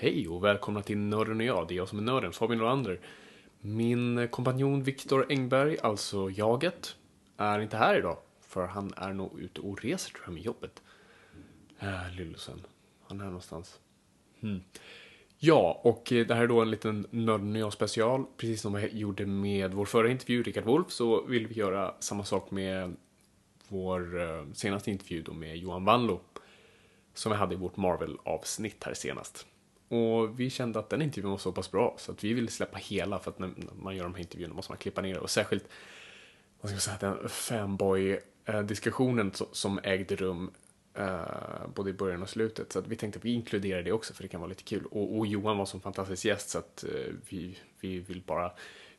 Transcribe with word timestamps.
Hej 0.00 0.28
och 0.28 0.44
välkomna 0.44 0.82
till 0.82 0.98
Nörden 0.98 1.40
och 1.40 1.46
jag. 1.46 1.68
Det 1.68 1.74
är 1.74 1.76
jag 1.76 1.88
som 1.88 1.98
är 1.98 2.02
nörden, 2.02 2.32
Fabian 2.32 2.58
Nordlander. 2.58 3.00
Min 3.60 4.28
kompanjon 4.28 4.82
Viktor 4.82 5.26
Engberg, 5.28 5.78
alltså 5.82 6.30
jaget, 6.30 6.96
är 7.36 7.60
inte 7.60 7.76
här 7.76 7.98
idag. 7.98 8.16
För 8.40 8.66
han 8.66 8.92
är 8.96 9.12
nog 9.12 9.40
ute 9.40 9.60
och 9.60 9.82
reser 9.82 10.10
tror 10.10 10.22
jag 10.24 10.34
med 10.34 10.42
jobbet. 10.42 10.82
Äh, 11.78 12.16
Lillusen. 12.16 12.60
Han 13.02 13.20
är 13.20 13.24
här 13.24 13.30
någonstans. 13.30 13.80
Hmm. 14.40 14.60
Ja, 15.38 15.80
och 15.84 16.12
eh, 16.12 16.26
det 16.26 16.34
här 16.34 16.42
är 16.42 16.48
då 16.48 16.60
en 16.60 16.70
liten 16.70 17.06
Nörden 17.10 17.52
och 17.52 17.60
jag 17.60 17.72
special. 17.72 18.24
Precis 18.36 18.60
som 18.60 18.72
vi 18.72 18.98
gjorde 18.98 19.26
med 19.26 19.74
vår 19.74 19.84
förra 19.84 20.10
intervju, 20.10 20.42
Rickard 20.42 20.64
Wolff, 20.64 20.90
så 20.90 21.26
vill 21.26 21.46
vi 21.46 21.54
göra 21.54 21.94
samma 22.00 22.24
sak 22.24 22.50
med 22.50 22.96
vår 23.68 24.20
eh, 24.20 24.44
senaste 24.52 24.90
intervju 24.90 25.22
då 25.22 25.32
med 25.32 25.56
Johan 25.56 25.84
Wanlo. 25.84 26.20
Som 27.14 27.32
vi 27.32 27.38
hade 27.38 27.54
i 27.54 27.58
vårt 27.58 27.76
Marvel-avsnitt 27.76 28.84
här 28.84 28.94
senast. 28.94 29.46
Och 29.88 30.40
vi 30.40 30.50
kände 30.50 30.78
att 30.78 30.90
den 30.90 31.02
intervjun 31.02 31.30
var 31.30 31.38
så 31.38 31.52
pass 31.52 31.70
bra 31.70 31.94
så 31.98 32.12
att 32.12 32.24
vi 32.24 32.32
ville 32.32 32.50
släppa 32.50 32.78
hela 32.78 33.18
för 33.18 33.30
att 33.30 33.38
när 33.38 33.50
man 33.82 33.96
gör 33.96 34.04
de 34.04 34.14
här 34.14 34.20
intervjuerna 34.20 34.54
måste 34.54 34.72
man 34.72 34.78
klippa 34.78 35.00
ner 35.00 35.14
det. 35.14 35.20
Och 35.20 35.30
särskilt, 35.30 35.68
vad 36.60 36.70
ska 36.70 36.74
man 36.74 36.80
säga, 36.80 36.96
den 37.00 37.28
fanboy-diskussionen 37.28 39.26
eh, 39.26 39.46
som 39.52 39.80
ägde 39.82 40.16
rum 40.16 40.50
uh, 40.98 41.68
både 41.74 41.90
i 41.90 41.92
början 41.92 42.22
och 42.22 42.28
slutet. 42.28 42.72
Så 42.72 42.78
att 42.78 42.86
vi 42.86 42.96
tänkte 42.96 43.18
att 43.18 43.24
vi 43.24 43.32
inkluderar 43.32 43.82
det 43.82 43.92
också 43.92 44.14
för 44.14 44.22
det 44.22 44.28
kan 44.28 44.40
vara 44.40 44.48
lite 44.48 44.62
kul. 44.62 44.86
Och, 44.86 45.18
och 45.18 45.26
Johan 45.26 45.58
var 45.58 45.66
som 45.66 45.80
fantastisk 45.80 46.24
gäst 46.24 46.48
så 46.48 46.58
att 46.58 46.84
uh, 46.88 47.14
vi, 47.28 47.58
vi 47.80 47.98
vill 47.98 48.22
bara 48.26 48.52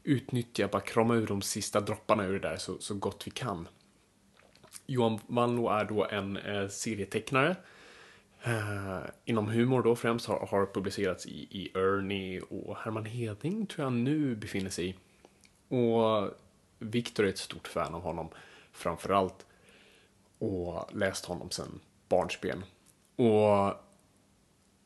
utnyttja, 0.04 0.68
bara 0.68 0.82
krama 0.82 1.16
ur 1.16 1.28
de 1.28 1.42
sista 1.42 1.82
dropparna 1.82 2.26
ur 2.26 2.34
det 2.34 2.50
där 2.50 2.58
så, 2.58 2.80
så 2.80 2.96
gott 2.96 3.28
vi 3.28 3.32
kan. 3.32 3.68
Johan 4.86 5.20
Wanlo 5.28 5.70
är 5.70 5.86
då 5.86 6.06
en 6.06 6.38
uh, 6.38 6.68
serietecknare 6.68 7.56
eh, 8.44 9.00
inom 9.26 9.48
humor 9.48 9.84
då 9.84 9.96
främst 9.96 10.28
har, 10.28 10.48
har 10.52 10.66
publicerats 10.66 11.26
i, 11.26 11.48
i 11.52 11.72
Ernie 11.74 12.42
och 12.42 12.78
Herman 12.78 13.06
Heding 13.06 13.66
tror 13.66 13.86
jag 13.86 13.94
nu 13.94 14.36
befinner 14.36 14.70
sig 14.70 14.90
i. 14.90 14.96
Och 15.76 16.32
Victor 16.80 17.26
är 17.26 17.30
ett 17.30 17.38
stort 17.38 17.68
fan 17.68 17.96
av 17.96 18.02
honom 18.02 18.30
framförallt. 18.72 19.46
Och 20.40 20.90
läst 20.94 21.26
honom 21.26 21.52
sedan 21.52 21.80
barnsben. 22.10 22.64
Och 23.16 23.74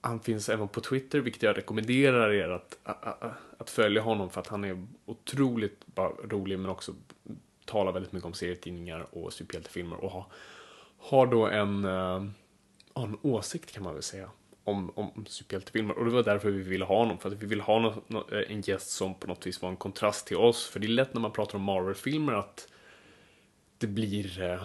han 0.01 0.19
finns 0.19 0.49
även 0.49 0.67
på 0.67 0.81
Twitter, 0.81 1.19
vilket 1.19 1.43
jag 1.43 1.57
rekommenderar 1.57 2.33
er 2.33 2.49
att, 2.49 2.79
att, 2.83 3.23
att 3.57 3.69
följa 3.69 4.01
honom 4.01 4.29
för 4.29 4.41
att 4.41 4.47
han 4.47 4.63
är 4.63 4.87
otroligt 5.05 5.85
rolig 6.23 6.59
men 6.59 6.69
också 6.71 6.93
talar 7.65 7.91
väldigt 7.91 8.11
mycket 8.11 8.25
om 8.25 8.33
serietidningar 8.33 9.07
och 9.11 9.33
superhjältefilmer 9.33 10.03
och 10.03 10.11
har, 10.11 10.25
har 10.97 11.27
då 11.27 11.47
en 11.47 11.85
uh, 11.85 12.23
ha 12.93 13.03
en 13.03 13.17
åsikt 13.21 13.71
kan 13.71 13.83
man 13.83 13.93
väl 13.93 14.03
säga 14.03 14.29
om, 14.63 14.91
om 14.95 15.25
superhjältefilmer. 15.27 15.97
Och 15.97 16.05
det 16.05 16.11
var 16.11 16.23
därför 16.23 16.51
vi 16.51 16.61
ville 16.61 16.85
ha 16.85 16.97
honom. 16.97 17.19
För 17.19 17.29
att 17.29 17.43
vi 17.43 17.45
ville 17.45 17.63
ha 17.63 17.79
no, 17.79 18.03
no, 18.07 18.35
eh, 18.35 18.51
en 18.51 18.61
gäst 18.61 18.89
som 18.91 19.15
på 19.15 19.27
något 19.27 19.47
vis 19.47 19.61
var 19.61 19.69
en 19.69 19.75
kontrast 19.75 20.27
till 20.27 20.37
oss. 20.37 20.67
För 20.67 20.79
det 20.79 20.87
är 20.87 20.89
lätt 20.89 21.13
när 21.13 21.21
man 21.21 21.31
pratar 21.31 21.55
om 21.55 21.63
Marvel-filmer 21.63 22.33
att 22.33 22.67
det 23.77 23.87
blir, 23.87 24.41
eh, 24.41 24.63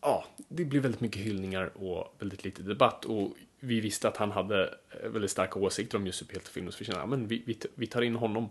ja, 0.00 0.24
det 0.48 0.64
blir 0.64 0.80
väldigt 0.80 1.00
mycket 1.00 1.22
hyllningar 1.22 1.70
och 1.74 2.14
väldigt 2.18 2.44
lite 2.44 2.62
debatt. 2.62 3.04
Och 3.04 3.34
vi 3.60 3.80
visste 3.80 4.08
att 4.08 4.16
han 4.16 4.30
hade 4.30 4.74
eh, 5.02 5.08
väldigt 5.08 5.30
starka 5.30 5.58
åsikter 5.58 5.98
om 5.98 6.06
just 6.06 6.18
superhjältefilmer. 6.18 6.70
Så 6.70 6.78
vi 6.78 6.84
kände, 6.84 7.00
ja 7.00 7.06
men 7.06 7.28
vi, 7.28 7.42
vi, 7.46 7.58
vi 7.74 7.86
tar 7.86 8.02
in 8.02 8.16
honom. 8.16 8.48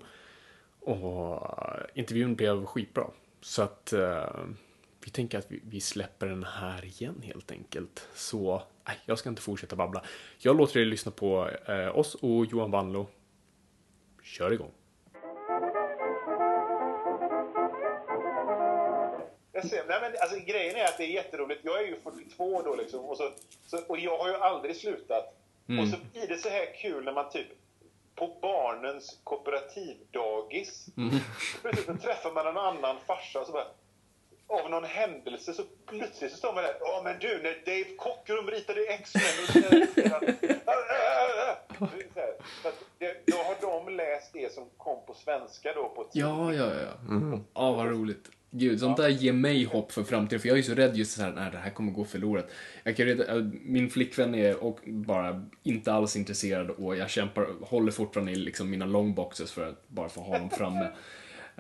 Och 0.80 1.66
eh, 1.66 1.86
intervjun 1.94 2.36
blev 2.36 2.66
skitbra. 2.66 3.08
Så 3.42 3.62
att 3.62 3.94
eh, 3.94 4.30
vi 5.08 5.12
tänker 5.12 5.38
att 5.38 5.52
vi, 5.52 5.62
vi, 5.64 5.82
släpper 5.82 6.28
den 6.28 6.44
här 6.44 6.86
igen 6.86 7.22
helt 7.26 7.52
enkelt. 7.52 8.08
Så 8.14 8.62
nej, 8.88 8.98
jag 9.06 9.20
ska 9.20 9.30
inte 9.30 9.42
fortsätta 9.42 9.76
babbla. 9.76 10.04
Jag 10.38 10.58
låter 10.58 10.80
er 10.80 10.86
lyssna 10.86 11.12
på 11.12 11.50
eh, 11.68 11.98
oss 11.98 12.16
och 12.16 12.46
Johan 12.46 12.72
Wanlo. 12.72 13.08
Kör 14.24 14.54
igång. 14.54 14.72
Jag 19.52 19.66
ser, 19.66 19.86
nej 19.88 19.98
men, 20.02 20.12
alltså, 20.22 20.40
grejen 20.46 20.76
är 20.76 20.86
att 20.86 20.98
det 20.98 21.04
är 21.04 21.14
jätteroligt. 21.14 21.62
Jag 21.64 21.84
är 21.84 21.88
ju 21.88 21.96
42 22.04 22.62
då 22.62 22.76
liksom. 22.76 23.00
Och, 23.00 23.18
så, 23.18 23.32
så, 23.66 23.78
och 23.88 24.00
jag 24.00 24.18
har 24.18 24.30
ju 24.30 24.36
aldrig 24.36 24.76
slutat. 24.76 25.36
Mm. 25.68 25.84
Och 25.84 25.90
så 25.90 25.98
blir 26.14 26.28
det 26.28 26.38
så 26.38 26.50
här 26.50 26.82
kul 26.82 27.06
när 27.06 27.14
man 27.14 27.30
typ 27.30 27.48
på 28.16 28.38
barnens 28.42 29.20
kooperativdagis. 29.24 30.88
Mm. 30.98 31.20
Träffar 31.98 32.32
man 32.32 32.48
en 32.48 32.58
annan 32.58 32.96
farsa 33.08 33.40
och 33.40 33.46
så 33.46 33.52
bara 33.52 33.68
av 34.48 34.70
någon 34.70 34.84
händelse 34.84 35.54
så 35.54 35.64
plötsligt 35.86 36.32
så 36.32 36.38
står 36.38 36.54
man 36.54 36.64
där. 36.64 36.76
Ja 36.80 37.02
men 37.04 37.20
du, 37.20 37.28
när 37.44 37.66
Dave 37.66 37.96
Cockrum 37.98 38.48
ritade 38.48 38.82
X-Men. 38.82 39.64
Då 43.26 43.38
har 43.38 43.86
de 43.86 43.96
läst 43.96 44.34
det 44.34 44.54
som 44.54 44.64
kom 44.78 45.06
på 45.06 45.14
svenska 45.14 45.74
då 45.74 45.90
på 45.96 46.10
Ja, 46.14 46.54
ja, 46.54 46.66
ja. 46.66 47.16
Mm. 47.16 47.44
Ja, 47.54 47.72
vad 47.72 47.90
roligt. 47.90 48.32
Gud, 48.52 48.80
sånt 48.80 48.98
där 48.98 49.10
ger 49.10 49.34
mig 49.34 49.64
hopp 49.64 49.92
för 49.92 50.04
framtiden. 50.04 50.40
För 50.40 50.50
jag 50.50 50.58
är 50.58 50.62
så 50.62 50.74
rädd 50.74 50.98
just 50.98 51.12
så 51.12 51.22
här, 51.22 51.32
nej 51.32 51.52
det 51.52 51.58
här 51.58 51.70
kommer 51.70 51.92
gå 51.92 52.06
förlorat. 52.06 52.50
Jag 52.84 52.98
kan 52.98 53.06
redan, 53.06 53.60
min 53.64 53.90
flickvän 53.90 54.36
är 54.36 54.64
och 54.64 54.80
bara 54.86 55.46
inte 55.64 55.94
alls 55.94 56.16
intresserad 56.16 56.70
och 56.70 56.98
jag 56.98 57.10
kämpar, 57.10 57.48
håller 57.62 57.92
fortfarande 57.92 58.32
i 58.32 58.36
liksom 58.36 58.70
mina 58.70 58.86
longboxes 58.86 59.52
för 59.52 59.70
att 59.70 59.88
bara 59.88 60.10
få 60.10 60.22
ha 60.22 60.38
dem 60.38 60.50
framme. 60.50 60.88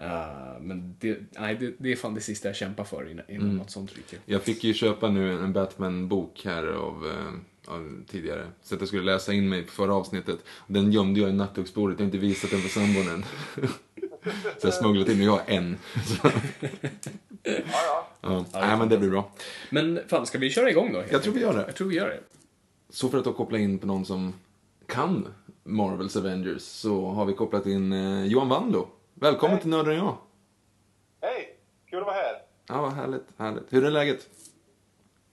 Uh, 0.01 0.61
men 0.61 0.95
det, 0.99 1.17
nej, 1.31 1.57
det, 1.59 1.73
det, 1.77 1.91
är 1.91 1.95
fan 1.95 2.13
det 2.13 2.21
sista 2.21 2.47
jag 2.47 2.55
kämpar 2.55 2.83
för 2.83 3.11
innan, 3.11 3.25
innan 3.29 3.45
mm. 3.45 3.57
något 3.57 3.71
sånt 3.71 3.97
ryker. 3.97 4.19
Jag 4.25 4.43
fick 4.43 4.63
ju 4.63 4.73
köpa 4.73 5.09
nu 5.09 5.31
en 5.31 5.53
Batman-bok 5.53 6.41
här 6.45 6.67
av, 6.67 7.05
uh, 7.05 7.73
av, 7.73 8.03
tidigare. 8.07 8.47
Så 8.63 8.75
att 8.75 8.81
jag 8.81 8.87
skulle 8.87 9.03
läsa 9.03 9.33
in 9.33 9.49
mig 9.49 9.63
på 9.63 9.71
förra 9.71 9.93
avsnittet. 9.93 10.39
Den 10.67 10.91
gömde 10.91 11.19
jag 11.19 11.29
i 11.29 11.33
nattduksbordet, 11.33 11.99
jag 11.99 12.05
har 12.05 12.07
inte 12.07 12.17
visat 12.17 12.51
den 12.51 12.59
för 12.59 12.69
sambon 12.69 13.09
än. 13.09 13.25
så 14.59 14.67
jag 14.67 14.73
smugglade 14.73 15.13
in, 15.13 15.23
jag 15.23 15.31
har 15.31 15.43
en. 15.45 15.77
ja, 17.43 17.61
ja. 17.63 18.07
ja. 18.21 18.45
Nej, 18.53 18.77
men 18.77 18.89
det 18.89 18.97
blir 18.97 19.09
bra. 19.09 19.31
Men 19.69 19.99
fan, 20.07 20.25
ska 20.25 20.37
vi 20.37 20.49
köra 20.49 20.69
igång 20.69 20.93
då? 20.93 21.03
Jag 21.11 21.23
tror 21.23 21.33
vi 21.33 21.41
gör 21.41 21.53
det. 21.53 21.63
Jag 21.65 21.75
tror 21.75 21.87
vi 21.87 21.95
gör 21.95 22.07
det. 22.07 22.19
Så 22.89 23.09
för 23.09 23.17
att 23.17 23.23
då 23.23 23.33
koppla 23.33 23.57
in 23.57 23.79
på 23.79 23.87
någon 23.87 24.05
som 24.05 24.33
kan 24.85 25.27
Marvels 25.63 26.15
Avengers 26.15 26.61
så 26.61 27.05
har 27.05 27.25
vi 27.25 27.33
kopplat 27.33 27.65
in 27.65 27.93
eh, 27.93 28.25
Johan 28.25 28.49
Wandlo. 28.49 28.87
Välkommen 29.19 29.53
Hej. 29.53 29.61
till 29.61 29.69
Nörden 29.69 29.95
jag. 29.97 30.17
Hej! 31.21 31.55
Kul 31.89 31.99
att 31.99 32.05
vara 32.05 32.15
här. 32.15 32.41
Ja, 32.67 32.81
vad 32.81 32.93
härligt, 32.93 33.23
härligt. 33.37 33.73
Hur 33.73 33.85
är 33.85 33.91
läget? 33.91 34.29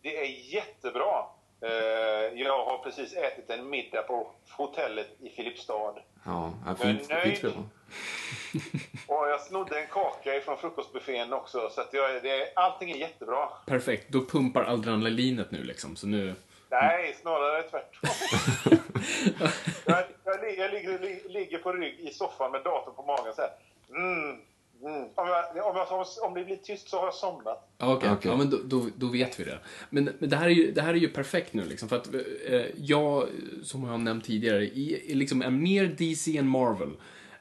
Det 0.03 0.17
är 0.17 0.55
jättebra. 0.55 1.25
Eh, 1.61 1.71
jag 2.41 2.65
har 2.65 2.79
precis 2.79 3.17
ätit 3.17 3.51
en 3.51 3.71
middag 3.71 4.03
på 4.03 4.31
hotellet 4.57 5.09
i 5.21 5.29
Filipstad. 5.29 5.75
Ja, 5.75 6.01
ja, 6.25 6.53
Jag 6.67 6.81
är 6.81 6.95
fint. 6.95 7.09
nöjd. 7.09 7.45
Och 9.07 9.29
jag 9.29 9.41
snodde 9.41 9.81
en 9.81 9.87
kaka 9.87 10.41
från 10.45 10.59
frukostbuffén 10.59 11.33
också. 11.33 11.71
Så 11.71 11.81
att 11.81 11.93
jag, 11.93 12.23
det, 12.23 12.53
allting 12.57 12.91
är 12.91 12.97
jättebra. 12.97 13.49
Perfekt, 13.67 14.09
då 14.09 14.25
pumpar 14.25 14.65
adrenalinet 14.65 15.51
nu 15.51 15.63
liksom. 15.63 15.97
Så 15.97 16.07
nu... 16.07 16.35
Nej, 16.71 17.17
snarare 17.21 17.63
tvärtom. 17.63 18.11
jag, 19.85 20.05
jag, 20.25 20.59
jag 20.59 20.73
ligger, 20.73 20.99
li, 20.99 21.23
ligger 21.29 21.59
på 21.59 21.73
rygg 21.73 22.01
i 22.01 22.11
soffan 22.13 22.53
med 22.53 22.63
datorn 22.65 22.95
på 22.95 23.03
magen 23.03 23.35
så 23.35 23.43
här. 23.43 23.51
Mm, 23.97 24.31
mm. 24.85 25.03
Om, 25.15 25.29
jag, 25.29 25.67
om, 25.67 25.77
jag, 25.77 26.07
om 26.29 26.35
det 26.35 26.45
blir 26.45 26.57
tyst 26.57 26.89
så 26.89 26.99
har 26.99 27.05
jag 27.05 27.15
somnat. 27.15 27.71
Ja, 27.79 27.95
Okej, 27.95 28.11
Okej. 28.11 28.31
ja, 28.31 28.37
men 28.37 28.51
då, 28.51 28.59
då, 28.65 28.89
då 28.97 29.07
vet 29.07 29.41
vi 29.41 29.45
det. 29.45 29.59
Men, 29.91 30.11
men 30.19 30.29
det, 30.31 30.37
här 30.37 30.47
är 30.47 30.51
ju, 30.51 30.73
det 30.73 30.83
här 30.83 30.95
är 30.95 30.99
ju 30.99 31.09
perfekt 31.09 31.53
nu 31.55 31.65
liksom, 31.65 31.89
för 31.89 31.97
att 31.97 32.15
eh, 32.49 32.63
jag, 32.77 33.29
som 33.63 33.83
jag 33.85 33.91
har 33.91 33.99
nämnt 33.99 34.25
tidigare, 34.25 34.65
är, 34.79 35.11
är 35.11 35.15
liksom 35.15 35.43
är 35.43 35.51
mer 35.51 35.87
DC 35.99 36.37
än 36.39 36.49
Marvel. 36.49 36.91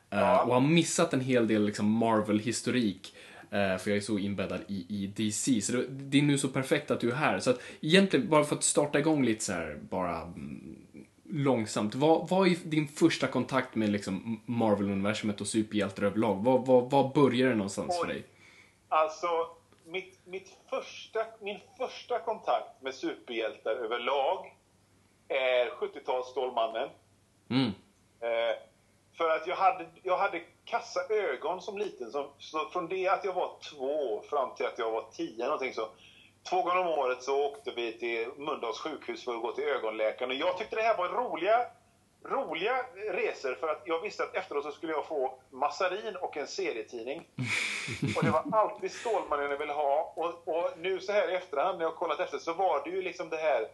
Eh, 0.09 0.37
Och 0.39 0.53
har 0.53 0.61
missat 0.61 1.13
en 1.13 1.21
hel 1.21 1.47
del 1.47 1.65
liksom, 1.65 1.91
Marvel-historik. 1.91 3.15
eh, 3.51 3.77
för 3.77 3.89
jag 3.89 3.97
är 3.97 4.01
så 4.01 4.17
inbäddad 4.19 4.59
i, 4.67 4.85
i 4.89 5.07
DC. 5.07 5.61
Så 5.61 5.71
det, 5.71 5.87
det 5.89 6.17
är 6.17 6.21
nu 6.21 6.37
så 6.37 6.47
perfekt 6.47 6.91
att 6.91 6.99
du 6.99 7.11
är 7.11 7.15
här. 7.15 7.39
Så 7.39 7.49
att 7.49 7.61
egentligen, 7.81 8.29
bara 8.29 8.43
för 8.43 8.55
att 8.55 8.63
starta 8.63 8.99
igång 8.99 9.25
lite 9.25 9.43
så 9.43 9.51
här, 9.53 9.79
bara 9.89 10.21
mm, 10.21 10.75
långsamt. 11.33 11.95
Vad, 11.95 12.29
vad 12.29 12.47
är 12.47 12.55
din 12.63 12.87
första 12.87 13.27
kontakt 13.27 13.75
med 13.75 13.89
liksom, 13.89 14.41
Marvel-universumet 14.45 15.41
och 15.41 15.47
superhjältar 15.47 16.03
överlag? 16.03 16.43
Vad, 16.43 16.65
vad, 16.65 16.91
vad 16.91 17.13
börjar 17.13 17.49
det 17.49 17.55
någonstans 17.55 17.99
för 17.99 18.07
dig? 18.07 18.25
Alltså, 18.89 19.27
mitt, 19.85 20.19
mitt 20.25 20.57
första, 20.69 21.25
min 21.41 21.59
första 21.77 22.19
kontakt 22.19 22.81
med 22.81 22.95
superhjältar 22.95 23.71
överlag 23.71 24.55
är 25.27 25.69
70-talsstålmannen. 25.69 26.89
Mm. 27.49 27.71
Eh, 28.19 28.57
för 29.17 29.29
att 29.29 29.47
jag 29.47 29.55
hade, 29.55 29.85
jag 30.03 30.17
hade 30.17 30.41
kassa 30.65 30.99
ögon 31.09 31.61
som 31.61 31.77
liten. 31.77 32.11
Så, 32.11 32.29
så 32.37 32.69
från 32.69 32.87
det 32.87 33.07
att 33.07 33.25
jag 33.25 33.33
var 33.33 33.57
två 33.71 34.21
fram 34.29 34.55
till 34.55 34.65
att 34.65 34.79
jag 34.79 34.91
var 34.91 35.05
tio 35.11 35.45
någonting 35.45 35.73
så. 35.73 35.87
Två 36.49 36.61
gånger 36.61 36.77
om 36.77 36.87
året 36.87 37.23
så 37.23 37.45
åkte 37.45 37.71
vi 37.71 37.93
till 37.93 38.27
Mölndals 38.37 38.79
sjukhus 38.79 39.25
för 39.25 39.35
att 39.35 39.41
gå 39.41 39.51
till 39.51 39.63
ögonläkaren. 39.63 40.31
Och 40.31 40.37
jag 40.37 40.57
tyckte 40.57 40.75
det 40.75 40.81
här 40.81 40.97
var 40.97 41.09
roliga, 41.09 41.65
roliga 42.25 42.85
resor 43.11 43.55
för 43.55 43.67
att 43.67 43.81
jag 43.85 44.01
visste 44.01 44.23
att 44.23 44.35
efteråt 44.35 44.63
så 44.63 44.71
skulle 44.71 44.93
jag 44.93 45.05
få 45.05 45.39
massarin 45.49 46.15
och 46.15 46.37
en 46.37 46.47
serietidning. 46.47 47.27
Och 48.17 48.23
det 48.23 48.31
var 48.31 48.43
alltid 48.51 48.91
Stålmannen 48.91 49.51
jag 49.51 49.57
ville 49.57 49.73
ha. 49.73 50.13
Och, 50.15 50.47
och 50.47 50.69
nu 50.77 50.99
så 50.99 51.11
här 51.11 51.31
i 51.31 51.35
efterhand 51.35 51.77
när 51.77 51.85
jag 51.85 51.95
kollat 51.95 52.19
efter 52.19 52.37
så 52.37 52.53
var 52.53 52.83
det 52.83 52.89
ju 52.89 53.01
liksom 53.01 53.29
det 53.29 53.37
här 53.37 53.67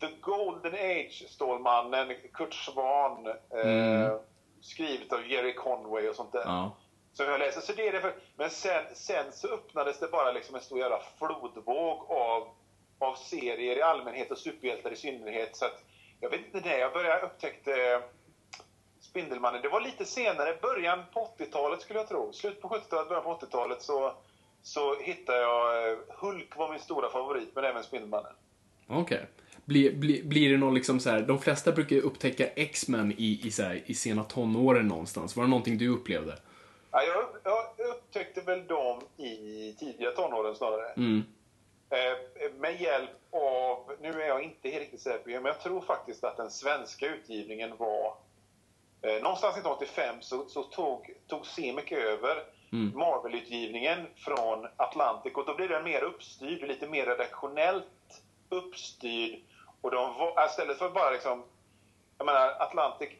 The 0.00 0.08
Golden 0.20 0.74
Age 0.74 1.24
Stålmannen, 1.28 2.14
Kurt 2.32 2.54
Swan, 2.54 3.26
eh, 3.26 4.16
skrivet 4.60 5.12
av 5.12 5.26
Jerry 5.26 5.54
Conway 5.54 6.08
och 6.08 6.16
sånt 6.16 6.32
där. 6.32 6.42
Ja. 6.44 6.76
Som 7.16 7.26
jag 7.26 7.38
läser. 7.38 7.60
Så 7.60 7.72
det 7.72 7.88
är 7.88 7.92
det 7.92 8.00
för, 8.00 8.14
men 8.36 8.50
sen, 8.50 8.84
sen 8.94 9.32
så 9.32 9.48
öppnades 9.48 10.00
det 10.00 10.08
bara 10.08 10.32
liksom 10.32 10.54
en 10.54 10.60
stor 10.60 10.78
jävla 10.78 11.00
flodvåg 11.18 12.10
av, 12.10 12.48
av 12.98 13.14
serier 13.14 13.76
i 13.76 13.82
allmänhet 13.82 14.30
och 14.30 14.38
superhjältar 14.38 14.92
i 14.92 14.96
synnerhet. 14.96 15.56
Så 15.56 15.64
att, 15.64 15.84
jag 16.20 16.30
vet 16.30 16.40
inte 16.46 16.68
när 16.68 16.78
jag 16.78 16.92
började 16.92 17.26
upptäckte 17.26 17.72
eh, 17.72 18.00
Spindelmannen. 19.00 19.62
Det 19.62 19.68
var 19.68 19.80
lite 19.80 20.04
senare, 20.04 20.58
början 20.62 20.98
på 21.12 21.28
80-talet 21.38 21.80
skulle 21.80 21.98
jag 21.98 22.08
tro. 22.08 22.32
Slut 22.32 22.60
på 22.60 22.68
70-talet, 22.68 23.08
början 23.08 23.24
på 23.24 23.38
80-talet 23.46 23.82
så, 23.82 24.14
så 24.62 25.00
hittade 25.00 25.38
jag... 25.38 25.92
Eh, 25.92 25.98
Hulk 26.08 26.56
var 26.56 26.70
min 26.70 26.80
stora 26.80 27.10
favorit, 27.10 27.48
men 27.54 27.64
även 27.64 27.82
Spindelmannen. 27.82 28.32
Okej. 28.86 29.26
Blir, 29.64 29.96
blir, 29.96 30.24
blir 30.24 30.50
det 30.50 30.56
någon 30.56 30.74
liksom 30.74 31.00
så 31.00 31.10
här, 31.10 31.22
de 31.22 31.38
flesta 31.38 31.72
brukar 31.72 31.96
ju 31.96 32.02
upptäcka 32.02 32.46
X-Men 32.46 33.12
i, 33.12 33.40
i, 33.44 33.50
så 33.50 33.62
här, 33.62 33.82
i 33.86 33.94
sena 33.94 34.24
tonåren 34.24 34.88
någonstans. 34.88 35.36
Var 35.36 35.44
det 35.44 35.50
någonting 35.50 35.78
du 35.78 35.88
upplevde? 35.88 36.38
Ja, 36.96 37.02
jag, 37.02 37.66
jag 37.78 37.88
upptäckte 37.88 38.40
väl 38.40 38.66
dem 38.66 39.00
i 39.16 39.74
tidiga 39.78 40.10
tonåren 40.10 40.54
snarare. 40.54 40.92
Mm. 40.92 41.24
Eh, 41.90 42.52
med 42.58 42.80
hjälp 42.80 43.10
av, 43.30 43.92
nu 44.00 44.22
är 44.22 44.26
jag 44.26 44.42
inte 44.42 44.68
riktigt 44.68 45.00
säker 45.00 45.24
på 45.24 45.30
men 45.30 45.44
jag 45.44 45.60
tror 45.60 45.80
faktiskt 45.80 46.24
att 46.24 46.36
den 46.36 46.50
svenska 46.50 47.06
utgivningen 47.06 47.76
var 47.76 48.16
eh, 49.02 49.22
någonstans 49.22 49.56
1985 49.56 50.16
så, 50.20 50.48
så 50.48 50.62
tog, 50.62 51.10
tog 51.26 51.46
Semic 51.46 51.92
över 51.92 52.44
Marvel-utgivningen 52.94 54.06
från 54.16 54.66
Atlantic 54.76 55.32
och 55.34 55.46
då 55.46 55.54
blev 55.54 55.68
den 55.68 55.84
mer 55.84 56.02
uppstyrd, 56.02 56.68
lite 56.68 56.88
mer 56.88 57.06
redaktionellt 57.06 58.22
uppstyrd. 58.48 59.40
Och 59.80 59.90
de 59.90 60.18
var, 60.18 60.46
istället 60.46 60.78
för 60.78 60.90
bara 60.90 61.10
liksom, 61.10 61.44
jag 62.18 62.26
menar 62.26 62.48
Atlantic, 62.48 63.10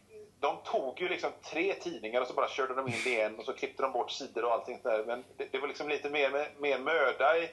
de 0.47 0.57
tog 0.65 1.01
ju 1.01 1.09
liksom 1.09 1.31
tre 1.45 1.75
tidningar 1.75 2.21
och 2.21 2.27
så 2.27 2.35
bara 2.35 2.49
körde 2.49 2.75
de 2.75 2.89
in 2.89 3.01
det 3.05 3.11
igen 3.11 3.35
och 3.39 3.45
så 3.45 3.53
klippte 3.53 3.83
de 3.83 3.93
bort 3.93 4.11
sidor 4.11 4.45
och 4.45 4.53
allting 4.53 4.81
där. 4.83 5.05
Men 5.05 5.25
det, 5.37 5.49
det 5.53 5.59
var 5.59 5.69
liksom 5.69 5.89
lite 5.89 6.11
mer, 6.11 6.51
mer 6.59 6.79
möda 6.79 7.39
i 7.39 7.51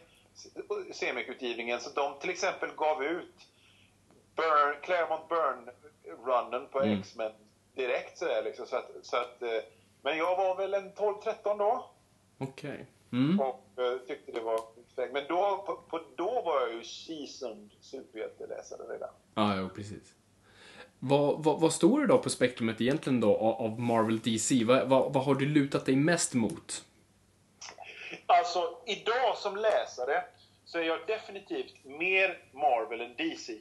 Semic-utgivningen. 0.93 1.79
Så 1.79 1.89
de 1.89 2.19
till 2.19 2.29
exempel 2.29 2.69
gav 2.77 3.03
ut 3.03 3.35
Burn, 4.35 4.81
Claremont 4.81 5.29
Burn-runnen 5.29 6.67
på 6.71 6.81
X-Men 6.81 7.31
direkt 7.75 8.17
sådär 8.17 8.43
liksom. 8.43 8.65
Så 8.65 8.75
att, 8.75 8.91
så 9.01 9.17
att, 9.17 9.41
eh, 9.41 9.61
men 10.01 10.17
jag 10.17 10.37
var 10.37 10.55
väl 10.55 10.73
en 10.73 10.91
12-13 10.93 11.57
då 11.57 11.89
Okej. 12.37 12.87
Mm. 13.11 13.39
och 13.39 13.63
eh, 13.77 13.97
tyckte 14.07 14.31
det 14.31 14.41
var 14.41 14.59
perfekt. 14.95 15.13
Men 15.13 15.23
då, 15.27 15.63
på, 15.65 15.75
på, 15.75 16.01
då 16.15 16.41
var 16.41 16.61
jag 16.61 16.73
ju 16.73 16.83
seasoned 16.83 17.69
superhjälteläsare 17.81 18.93
redan. 18.93 19.09
Ja, 19.35 19.55
jo, 19.57 19.69
precis. 19.69 20.13
Vad, 21.05 21.43
vad, 21.43 21.59
vad 21.59 21.73
står 21.73 22.01
det 22.01 22.07
då 22.07 22.17
på 22.17 22.29
spektrumet 22.29 22.81
egentligen 22.81 23.19
då 23.19 23.37
av 23.37 23.79
Marvel 23.79 24.19
DC? 24.19 24.63
Vad, 24.63 24.89
vad, 24.89 25.13
vad 25.13 25.23
har 25.25 25.35
du 25.35 25.45
lutat 25.45 25.85
dig 25.85 25.95
mest 25.95 26.33
mot? 26.33 26.85
Alltså, 28.25 28.77
idag 28.85 29.37
som 29.37 29.55
läsare 29.55 30.23
så 30.65 30.77
är 30.79 30.83
jag 30.83 30.99
definitivt 31.07 31.73
mer 31.85 32.37
Marvel 32.51 33.01
än 33.01 33.15
DC. 33.17 33.53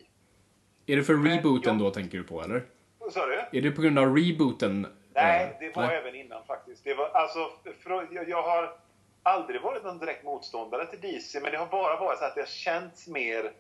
Är 0.87 0.97
det 0.97 1.03
för 1.05 1.15
rebooten 1.15 1.79
jag- 1.79 1.87
då, 1.87 1.91
tänker 1.91 2.19
du 2.19 2.25
på, 2.25 2.43
eller? 2.43 2.65
Vad 2.99 3.13
sa 3.13 3.27
du? 3.27 3.59
Är 3.59 3.63
det 3.63 3.71
på 3.71 3.83
grund 3.83 3.99
av 3.99 4.17
rebooten? 4.17 4.87
Nej, 5.15 5.45
eh, 5.45 5.51
det 5.61 5.77
var 5.77 5.93
även 5.93 6.15
innan 6.15 6.45
faktiskt. 6.47 6.85
Det 6.85 6.95
var, 6.95 7.09
alltså, 7.09 7.51
för, 7.83 8.09
jag, 8.15 8.29
jag 8.29 8.43
har 8.43 8.75
aldrig 9.23 9.63
varit 9.63 9.85
någon 9.85 9.99
direkt 9.99 10.25
motståndare 10.25 10.87
till 10.87 11.01
DC, 11.01 11.41
men 11.41 11.53
det 11.53 11.59
har 11.59 11.67
bara 11.67 12.01
varit 12.01 12.19
så 12.19 12.25
att 12.25 12.35
det 12.35 12.41
har 12.41 12.47
känts 12.47 13.09
mer... 13.09 13.53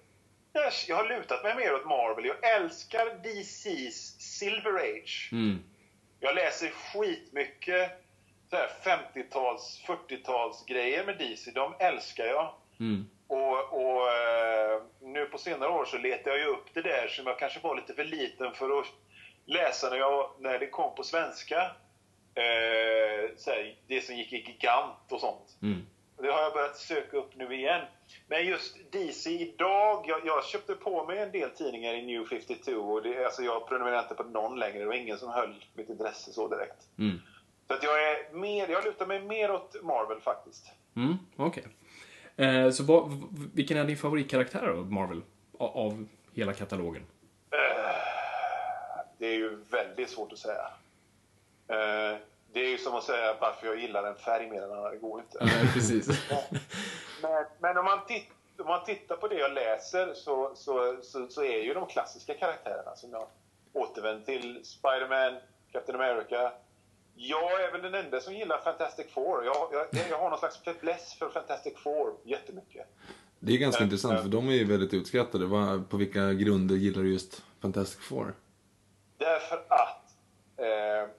Jag, 0.53 0.73
jag 0.89 0.97
har 0.97 1.09
lutat 1.09 1.43
mig 1.43 1.55
mer 1.55 1.75
åt 1.75 1.85
Marvel. 1.85 2.25
Jag 2.25 2.57
älskar 2.57 3.07
DCs 3.23 4.21
Silver 4.21 4.75
Age. 4.75 5.29
Mm. 5.33 5.59
Jag 6.21 6.35
läser 6.35 6.69
skitmycket 6.69 7.91
så 8.51 8.57
här 8.57 8.71
50-tals, 8.85 9.83
40-tals 9.87 10.65
grejer 10.67 11.07
med 11.07 11.19
DC. 11.19 11.51
De 11.51 11.75
älskar 11.79 12.25
jag. 12.25 12.55
Mm. 12.81 13.07
Och, 13.27 13.73
och 13.73 14.09
eh, 14.13 14.83
nu 15.01 15.27
på 15.27 15.39
senare 15.39 15.71
år 15.71 15.85
så 15.85 15.99
letar 15.99 16.31
jag 16.31 16.41
ju 16.41 16.47
upp 16.47 16.75
det 16.75 16.83
där 16.83 17.09
som 17.09 17.27
jag 17.27 17.39
kanske 17.39 17.61
var 17.61 17.77
lite 17.77 17.95
för 17.95 18.05
liten 18.05 18.55
för 18.55 18.79
att 18.79 18.87
läsa 19.47 19.91
när, 19.91 19.97
jag, 19.97 20.31
när 20.39 20.59
det 20.59 20.67
kom 20.67 20.95
på 20.95 21.03
svenska. 21.03 21.57
Eh, 22.35 23.31
här, 23.47 23.77
det 23.87 24.01
som 24.01 24.17
gick 24.17 24.33
i 24.33 24.37
Gigant 24.37 25.13
och 25.13 25.21
sånt. 25.21 25.59
Mm. 25.63 25.87
Det 26.23 26.33
har 26.33 26.43
jag 26.43 26.53
börjat 26.53 26.77
söka 26.77 27.17
upp 27.17 27.37
nu 27.37 27.55
igen. 27.55 27.81
Men 28.27 28.47
just 28.47 28.77
DC 28.93 29.31
idag, 29.31 30.05
jag, 30.09 30.21
jag 30.27 30.45
köpte 30.45 30.75
på 30.75 31.07
mig 31.07 31.19
en 31.19 31.33
del 31.33 31.51
tidningar 31.51 31.95
i 31.95 32.03
New 32.07 32.25
52 32.25 32.73
och 32.73 33.03
det, 33.03 33.25
alltså 33.25 33.43
jag 33.43 33.69
prenumererar 33.69 34.03
inte 34.03 34.15
på 34.15 34.23
någon 34.23 34.59
längre. 34.59 34.79
Det 34.79 34.87
var 34.87 34.95
ingen 34.95 35.19
som 35.19 35.29
höll 35.29 35.65
mitt 35.75 35.89
intresse 35.89 36.33
så 36.33 36.49
direkt. 36.49 36.89
Mm. 36.99 37.19
Så 37.69 37.75
att 37.75 37.83
jag 37.83 38.03
är 38.11 38.33
mer, 38.35 38.69
jag 38.69 38.85
lutar 38.85 39.07
mig 39.07 39.21
mer 39.23 39.51
åt 39.51 39.77
Marvel 39.83 40.21
faktiskt. 40.21 40.67
Mm, 40.97 41.15
okej. 41.37 41.65
Eh, 42.37 42.71
så 42.71 42.85
vad, 42.85 43.11
v- 43.11 43.49
vilken 43.55 43.77
är 43.77 43.85
din 43.85 43.97
favoritkaraktär 43.97 44.67
av 44.67 44.93
Marvel? 44.93 45.23
Av, 45.59 45.77
av 45.77 46.07
hela 46.35 46.53
katalogen? 46.53 47.03
Det 49.19 49.27
är 49.27 49.35
ju 49.35 49.57
väldigt 49.71 50.11
svårt 50.11 50.33
att 50.33 50.39
säga. 50.39 50.67
Eh, 51.69 52.17
det 52.53 52.61
är 52.61 52.71
ju 52.71 52.79
som 52.79 52.95
att 52.95 53.05
säga 53.05 53.37
varför 53.41 53.67
jag 53.67 53.81
gillar 53.81 54.05
en 54.05 54.15
färg 54.15 54.51
mer 54.51 54.63
än 54.63 54.73
annan. 54.73 54.91
Det 54.91 54.97
går 54.99 55.21
inte. 55.21 55.39
Ja, 55.41 55.73
precis. 55.75 56.09
Men, 57.23 57.45
men 57.61 57.79
om, 57.79 57.85
man 57.85 58.07
titt, 58.07 58.29
om 58.59 58.67
man 58.67 58.85
tittar 58.85 59.17
på 59.17 59.29
det 59.29 59.35
jag 59.35 59.53
läser 59.53 60.15
så, 60.15 60.53
så, 60.55 60.97
så, 61.03 61.29
så 61.29 61.45
är 61.45 61.63
ju 61.63 61.75
de 61.75 61.87
klassiska 61.87 62.35
karaktärerna 62.35 62.97
som 62.97 63.11
jag 63.11 63.27
återvänder 63.73 64.25
till. 64.25 64.61
Spiderman, 64.65 65.41
Captain 65.73 66.01
America. 66.01 66.53
Jag 67.15 67.63
är 67.63 67.73
väl 67.73 67.83
den 67.83 67.95
enda 67.95 68.21
som 68.21 68.35
gillar 68.35 68.59
Fantastic 68.59 69.07
Four. 69.13 69.45
Jag, 69.45 69.69
jag, 69.73 69.87
jag 70.11 70.19
har 70.19 70.31
någon 70.31 70.39
slags 70.39 70.59
fäbless 70.59 71.15
för 71.19 71.29
Fantastic 71.29 71.75
Four 71.79 72.15
jättemycket. 72.25 72.87
Det 73.39 73.53
är 73.53 73.59
ganska 73.59 73.81
Ja, 73.81 73.85
intressant 73.85 74.23
för 74.23 74.29
de 74.29 74.49
är 74.49 74.53
ju 74.53 74.65
väldigt 74.65 74.95
utskattade. 74.95 75.49
På 75.89 75.97
vilka 75.97 76.33
grunder 76.33 76.75
gillar 76.75 77.03
du 77.03 77.13
just 77.13 77.43
Fantastic 77.61 78.01
Four? 78.09 78.35
Därför 79.19 79.57
att... 79.69 80.05
Eh, 80.57 81.11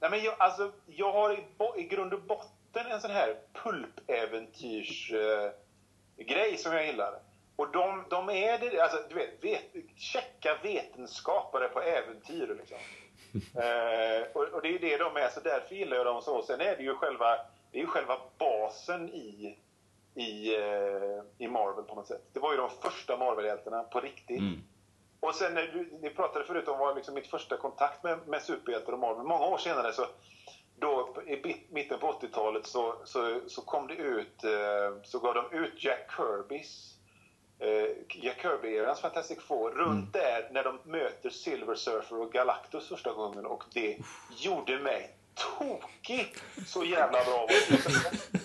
nej 0.00 0.10
men 0.10 0.22
jag, 0.22 0.34
alltså, 0.38 0.72
jag 0.86 1.12
har 1.12 1.32
i, 1.32 1.44
i 1.76 1.84
grund 1.84 2.14
och 2.14 2.22
botten 2.22 2.86
en 2.90 3.00
sån 3.00 3.10
här 3.10 3.36
pulpäventyrs 3.52 5.12
eh, 5.12 6.56
som 6.56 6.72
jag 6.72 6.86
gillar. 6.86 7.18
Och 7.56 7.72
de, 7.72 8.04
de 8.10 8.30
är 8.30 8.58
det, 8.58 8.80
alltså 8.80 8.98
du 9.08 9.14
vet, 9.14 9.44
vet 9.44 9.62
checka 9.96 10.58
vetenskapare 10.62 11.68
på 11.68 11.80
äventyr 11.80 12.58
liksom. 12.58 12.78
eh, 13.62 14.22
och, 14.32 14.42
och, 14.42 14.62
det 14.62 14.68
är 14.68 14.72
ju 14.72 14.78
det 14.78 14.96
de 14.96 15.16
är, 15.16 15.28
så 15.28 15.40
därför 15.40 15.74
gillar 15.74 15.96
jag 15.96 16.06
dem 16.06 16.22
så. 16.22 16.42
Sen 16.42 16.60
är 16.60 16.76
det 16.76 16.82
ju 16.82 16.94
själva, 16.94 17.36
det 17.70 17.78
är 17.78 17.82
ju 17.82 17.86
själva 17.86 18.16
basen 18.38 19.08
i, 19.08 19.58
i, 20.14 20.56
eh, 20.56 21.22
i 21.38 21.48
Marvel 21.48 21.84
på 21.84 21.94
något 21.94 22.06
sätt. 22.06 22.22
Det 22.32 22.40
var 22.40 22.52
ju 22.52 22.56
de 22.56 22.70
första 22.70 23.16
Marvel-hjältarna 23.16 23.82
på 23.82 24.00
riktigt. 24.00 24.40
Mm. 24.40 24.62
Och 25.20 25.34
sen 25.34 25.54
när 25.54 25.62
du, 25.62 25.98
ni 26.02 26.10
pratade 26.10 26.44
förut 26.44 26.68
om 26.68 26.78
var 26.78 26.94
liksom 26.94 27.14
mitt 27.14 27.26
första 27.26 27.56
kontakt 27.56 28.02
med, 28.02 28.28
med 28.28 28.42
superhjältar 28.42 28.92
och 28.92 28.98
Marvel. 28.98 29.26
Många 29.26 29.46
år 29.46 29.58
senare 29.58 29.92
så 29.92 30.06
då 30.78 31.16
i 31.26 31.56
mitten 31.70 31.98
på 31.98 32.12
80-talet 32.12 32.66
så, 32.66 32.94
så, 33.04 33.40
så 33.46 33.62
kom 33.62 33.86
det 33.86 33.94
ut, 33.94 34.44
eh, 34.44 35.02
så 35.02 35.18
gav 35.18 35.34
de 35.34 35.52
ut 35.52 35.84
Jack 35.84 36.10
Kirbys 36.16 36.94
eh, 37.58 37.90
Jack 38.08 38.42
Kirby-erans 38.42 39.00
Fantastic 39.00 39.38
Four 39.40 39.70
runt 39.70 40.16
mm. 40.16 40.26
där 40.26 40.48
när 40.52 40.64
de 40.64 40.78
möter 40.84 41.30
Silver 41.30 41.74
Surfer 41.74 42.20
och 42.20 42.32
Galactus 42.32 42.88
första 42.88 43.12
gången 43.12 43.46
och 43.46 43.64
det 43.74 43.98
gjorde 44.36 44.78
mig 44.78 45.16
tokig 45.34 46.34
så 46.66 46.84
jävla 46.84 47.24
bra. 47.24 47.46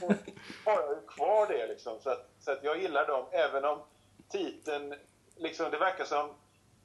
Och 0.02 0.14
har 0.66 0.82
jag 0.82 0.90
ju 0.90 1.08
kvar 1.08 1.48
det 1.48 1.68
liksom. 1.68 2.00
Så 2.00 2.10
att, 2.10 2.30
så 2.40 2.52
att 2.52 2.64
jag 2.64 2.82
gillar 2.82 3.08
dem 3.08 3.26
även 3.32 3.66
om 3.66 3.80
titeln, 4.30 4.96
liksom 5.38 5.72
det 5.72 5.78
verkar 5.78 6.06
som 6.06 6.30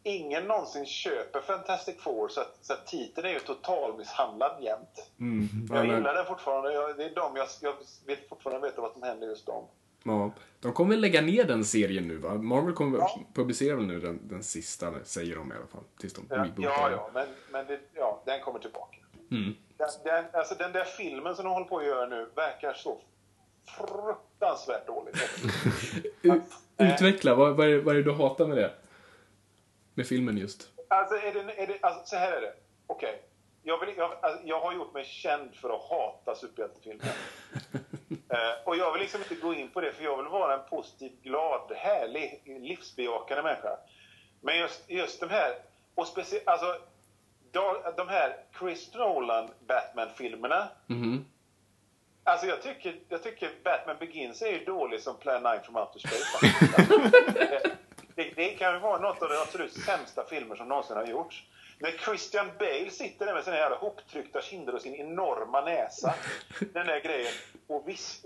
ingen 0.02 0.44
någonsin 0.44 0.86
köper 0.86 1.40
Fantastic 1.40 2.00
Four 2.00 2.28
så 2.28 2.40
att, 2.40 2.58
så 2.60 2.72
att 2.72 2.86
titeln 2.86 3.26
är 3.26 3.32
ju 3.32 3.40
totalmisshandlad 3.40 4.62
jämt. 4.62 5.10
Mm, 5.20 5.48
jag 5.70 5.86
gillar 5.86 6.14
den 6.14 6.26
fortfarande. 6.26 6.72
Jag, 6.72 6.96
det 6.96 7.04
är 7.04 7.14
de 7.14 7.36
jag, 7.36 7.46
jag 7.62 7.74
vill 8.06 8.18
fortfarande 8.28 8.68
veta 8.68 8.80
vad 8.80 8.92
som 8.92 9.02
händer 9.02 9.26
just 9.26 9.46
dem. 9.46 9.64
Ja, 10.02 10.30
de 10.60 10.72
kommer 10.72 10.96
lägga 10.96 11.20
ner 11.20 11.44
den 11.44 11.64
serien 11.64 12.08
nu 12.08 12.16
va? 12.16 12.34
Marvel 12.34 12.74
kommer 12.74 12.98
ja. 12.98 13.20
publicera 13.34 13.76
väl 13.76 13.86
nu 13.86 14.00
den, 14.00 14.28
den 14.28 14.42
sista, 14.42 15.04
säger 15.04 15.36
de 15.36 15.52
i 15.52 15.56
alla 15.56 15.66
fall. 15.66 15.84
Tills 16.00 16.14
de 16.14 16.26
ja, 16.30 16.46
ja, 16.56 16.90
ja, 16.90 17.10
men, 17.14 17.28
men 17.52 17.66
det, 17.66 17.80
ja, 17.94 18.22
den 18.24 18.40
kommer 18.40 18.58
tillbaka. 18.58 18.96
Mm. 19.30 19.54
Den, 19.76 19.88
den, 20.04 20.24
alltså 20.32 20.54
den 20.54 20.72
där 20.72 20.84
filmen 20.84 21.36
som 21.36 21.44
de 21.44 21.52
håller 21.52 21.66
på 21.66 21.78
att 21.78 21.86
göra 21.86 22.06
nu 22.06 22.30
verkar 22.34 22.72
så 22.72 23.00
fruktansvärt 23.78 24.86
dålig. 24.86 25.14
Utveckla, 26.78 27.34
vad, 27.34 27.56
vad, 27.56 27.68
är, 27.68 27.78
vad 27.78 27.94
är 27.94 27.98
det 27.98 28.04
du 28.04 28.12
hatar 28.12 28.46
med 28.46 28.56
det? 28.56 28.72
Med 30.00 30.06
filmen 30.06 30.38
just? 30.38 30.68
Alltså, 30.88 31.14
är 31.14 31.32
det, 31.32 31.62
är 31.62 31.66
det, 31.66 31.78
alltså 31.82 32.06
så 32.06 32.16
här 32.16 32.32
är 32.32 32.40
det. 32.40 32.52
Okej. 32.86 33.08
Okay. 33.08 33.20
Jag, 33.62 33.96
jag, 33.96 34.12
alltså, 34.22 34.40
jag 34.44 34.60
har 34.60 34.72
gjort 34.72 34.94
mig 34.94 35.04
känd 35.04 35.54
för 35.54 35.74
att 35.74 35.82
hata 35.82 36.34
superhjältefilmer. 36.34 37.04
uh, 37.04 38.64
och 38.64 38.76
jag 38.76 38.92
vill 38.92 39.02
liksom 39.02 39.20
inte 39.22 39.34
gå 39.34 39.54
in 39.54 39.70
på 39.70 39.80
det, 39.80 39.92
för 39.92 40.04
jag 40.04 40.16
vill 40.16 40.26
vara 40.26 40.54
en 40.54 40.68
positiv, 40.70 41.12
glad, 41.22 41.72
härlig, 41.76 42.42
livsbejakande 42.60 43.42
människa. 43.42 43.78
Men 44.40 44.58
just, 44.58 44.90
just 44.90 45.20
de 45.20 45.28
här, 45.28 45.54
och 45.94 46.06
speciellt, 46.06 46.48
alltså 46.48 46.76
de 47.96 48.08
här 48.08 48.36
Chris 48.58 48.94
Nolan 48.94 49.48
Batman-filmerna. 49.66 50.68
Mm 50.88 51.02
-hmm. 51.02 51.24
Alltså 52.24 52.46
jag 52.46 52.62
tycker, 52.62 52.96
jag 53.08 53.22
tycker 53.22 53.50
Batman 53.64 53.96
Begins 53.98 54.42
är 54.42 54.52
ju 54.52 54.64
dålig 54.64 55.00
som 55.00 55.16
Plan 55.16 55.42
9 55.42 55.60
from 55.64 55.76
Outer 55.76 55.98
Space. 55.98 57.76
det, 58.24 58.32
det, 58.36 58.48
kan 58.48 58.74
ju 58.74 58.80
vara 58.80 59.00
något 59.00 59.22
av 59.22 59.28
de 59.28 59.36
absolut 59.36 59.72
sämsta 59.72 60.24
filmer 60.24 60.56
som 60.56 60.68
någonsin 60.68 60.96
har 60.96 61.06
gjorts. 61.06 61.44
När 61.78 61.90
Christian 61.90 62.50
Bale 62.58 62.90
sitter 62.90 63.26
där 63.26 63.34
med 63.34 63.44
sina 63.44 63.56
jävla 63.56 63.76
hoptryckta 63.76 64.42
kinder 64.42 64.74
och 64.74 64.82
sin 64.82 64.94
enorma 64.94 65.60
näsa. 65.60 66.14
Den 66.72 66.86
där 66.86 67.00
grejen. 67.00 67.32
Och 67.66 67.88
vis, 67.88 68.24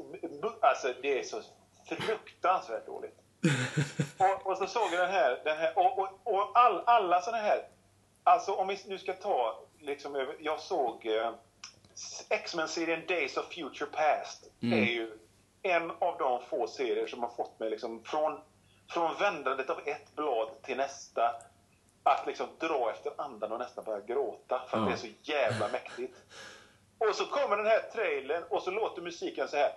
alltså 0.61 0.95
det 1.03 1.19
är 1.19 1.23
så 1.23 1.43
fruktansvärt 1.89 2.87
dåligt. 2.87 3.19
Och, 4.19 4.47
och 4.47 4.59
så 4.59 4.67
såg 4.67 4.93
jag 4.93 5.01
den 5.01 5.11
här, 5.11 5.41
den 5.45 5.57
här 5.59 5.79
och, 5.79 5.99
och, 5.99 6.09
och 6.25 6.51
all, 6.55 6.83
alla 6.87 7.21
såna 7.21 7.37
här 7.37 7.65
Alltså 8.25 8.53
om 8.53 8.69
vi 8.69 8.79
nu 8.87 8.99
ska 8.99 9.13
ta, 9.13 9.61
liksom, 9.79 10.27
jag 10.41 10.61
såg 10.61 11.07
eh, 11.07 11.33
X-Men-serien 12.31 13.03
Days 13.09 13.37
of 13.37 13.55
Future 13.55 13.91
Past. 13.91 14.51
Mm. 14.63 14.79
är 14.79 14.93
ju 14.93 15.19
en 15.63 15.91
av 15.91 16.19
de 16.19 16.43
få 16.43 16.67
serier 16.67 17.07
som 17.07 17.23
har 17.23 17.31
fått 17.31 17.61
mig 17.61 17.71
liksom 17.71 18.05
från, 18.05 18.41
från 18.95 19.15
vändandet 19.19 19.71
av 19.71 19.81
ett 19.85 20.17
blad 20.17 20.49
till 20.63 20.77
nästa 20.77 21.35
att 22.03 22.27
liksom 22.27 22.47
dra 22.59 22.91
efter 22.91 23.13
andan 23.17 23.53
och 23.53 23.59
nästan 23.59 23.85
börja 23.85 24.01
gråta 24.01 24.63
för 24.69 24.77
att 24.77 24.83
mm. 24.83 24.87
det 24.89 24.95
är 24.95 24.97
så 24.97 25.09
jävla 25.23 25.69
mäktigt. 25.69 26.17
Och 26.99 27.15
så 27.15 27.27
kommer 27.27 27.57
den 27.57 27.67
här 27.67 27.81
trailern 27.93 28.43
och 28.51 28.63
så 28.63 28.71
låter 28.71 29.03
musiken 29.03 29.49
så 29.49 29.57
här 29.57 29.73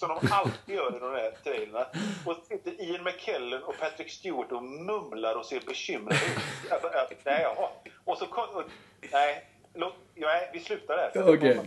som 0.00 0.08
de 0.08 0.32
alltid 0.32 0.74
gör 0.74 0.96
i 0.96 0.98
de 0.98 1.12
här 1.12 1.30
trailerna. 1.44 1.86
Och 2.26 2.36
sitter 2.48 2.82
Ian 2.82 3.04
McKellen 3.04 3.62
och 3.62 3.78
Patrick 3.80 4.10
Stewart 4.10 4.52
och 4.52 4.62
mumlar 4.62 5.34
och 5.34 5.46
ser 5.46 5.60
bekymrade 5.60 6.16
ut. 6.16 6.72
Alltså, 6.72 6.90
nej, 7.24 7.42
jaha. 7.42 7.68
Och 8.04 8.18
så 8.18 8.26
kom, 8.26 8.48
och, 8.48 8.64
nej, 9.12 9.49
Låt, 9.74 9.94
ja, 10.14 10.28
vi 10.52 10.60
slutar 10.60 10.96
där. 10.96 11.28
Okay. 11.34 11.58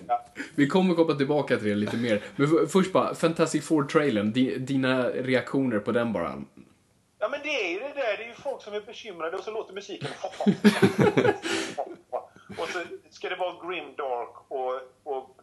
Vi 0.55 0.67
kommer 0.67 0.95
komma 0.95 1.13
tillbaka 1.13 1.57
till 1.57 1.67
det 1.67 1.75
lite 1.75 1.97
mer. 1.97 2.23
Men 2.35 2.67
först 2.67 2.93
bara, 2.93 3.15
Fantastic 3.15 3.67
Four-trailern. 3.67 4.31
Dina 4.65 5.09
reaktioner 5.09 5.79
på 5.79 5.91
den 5.91 6.13
bara. 6.13 6.41
Ja, 7.19 7.29
men 7.29 7.39
det 7.43 7.65
är 7.65 7.69
ju 7.69 7.79
det 7.79 7.93
där. 7.93 8.17
Det 8.17 8.23
är 8.23 8.27
ju 8.27 8.33
folk 8.33 8.61
som 8.61 8.73
är 8.73 8.81
bekymrade 8.81 9.37
och 9.37 9.43
så 9.43 9.51
låter 9.51 9.73
musiken 9.73 10.09
Och 12.57 12.69
så 12.69 12.83
ska 13.09 13.29
det 13.29 13.35
vara 13.35 13.67
grim 13.67 13.95
dark 13.97 14.35
och, 14.47 14.73
och 15.03 15.41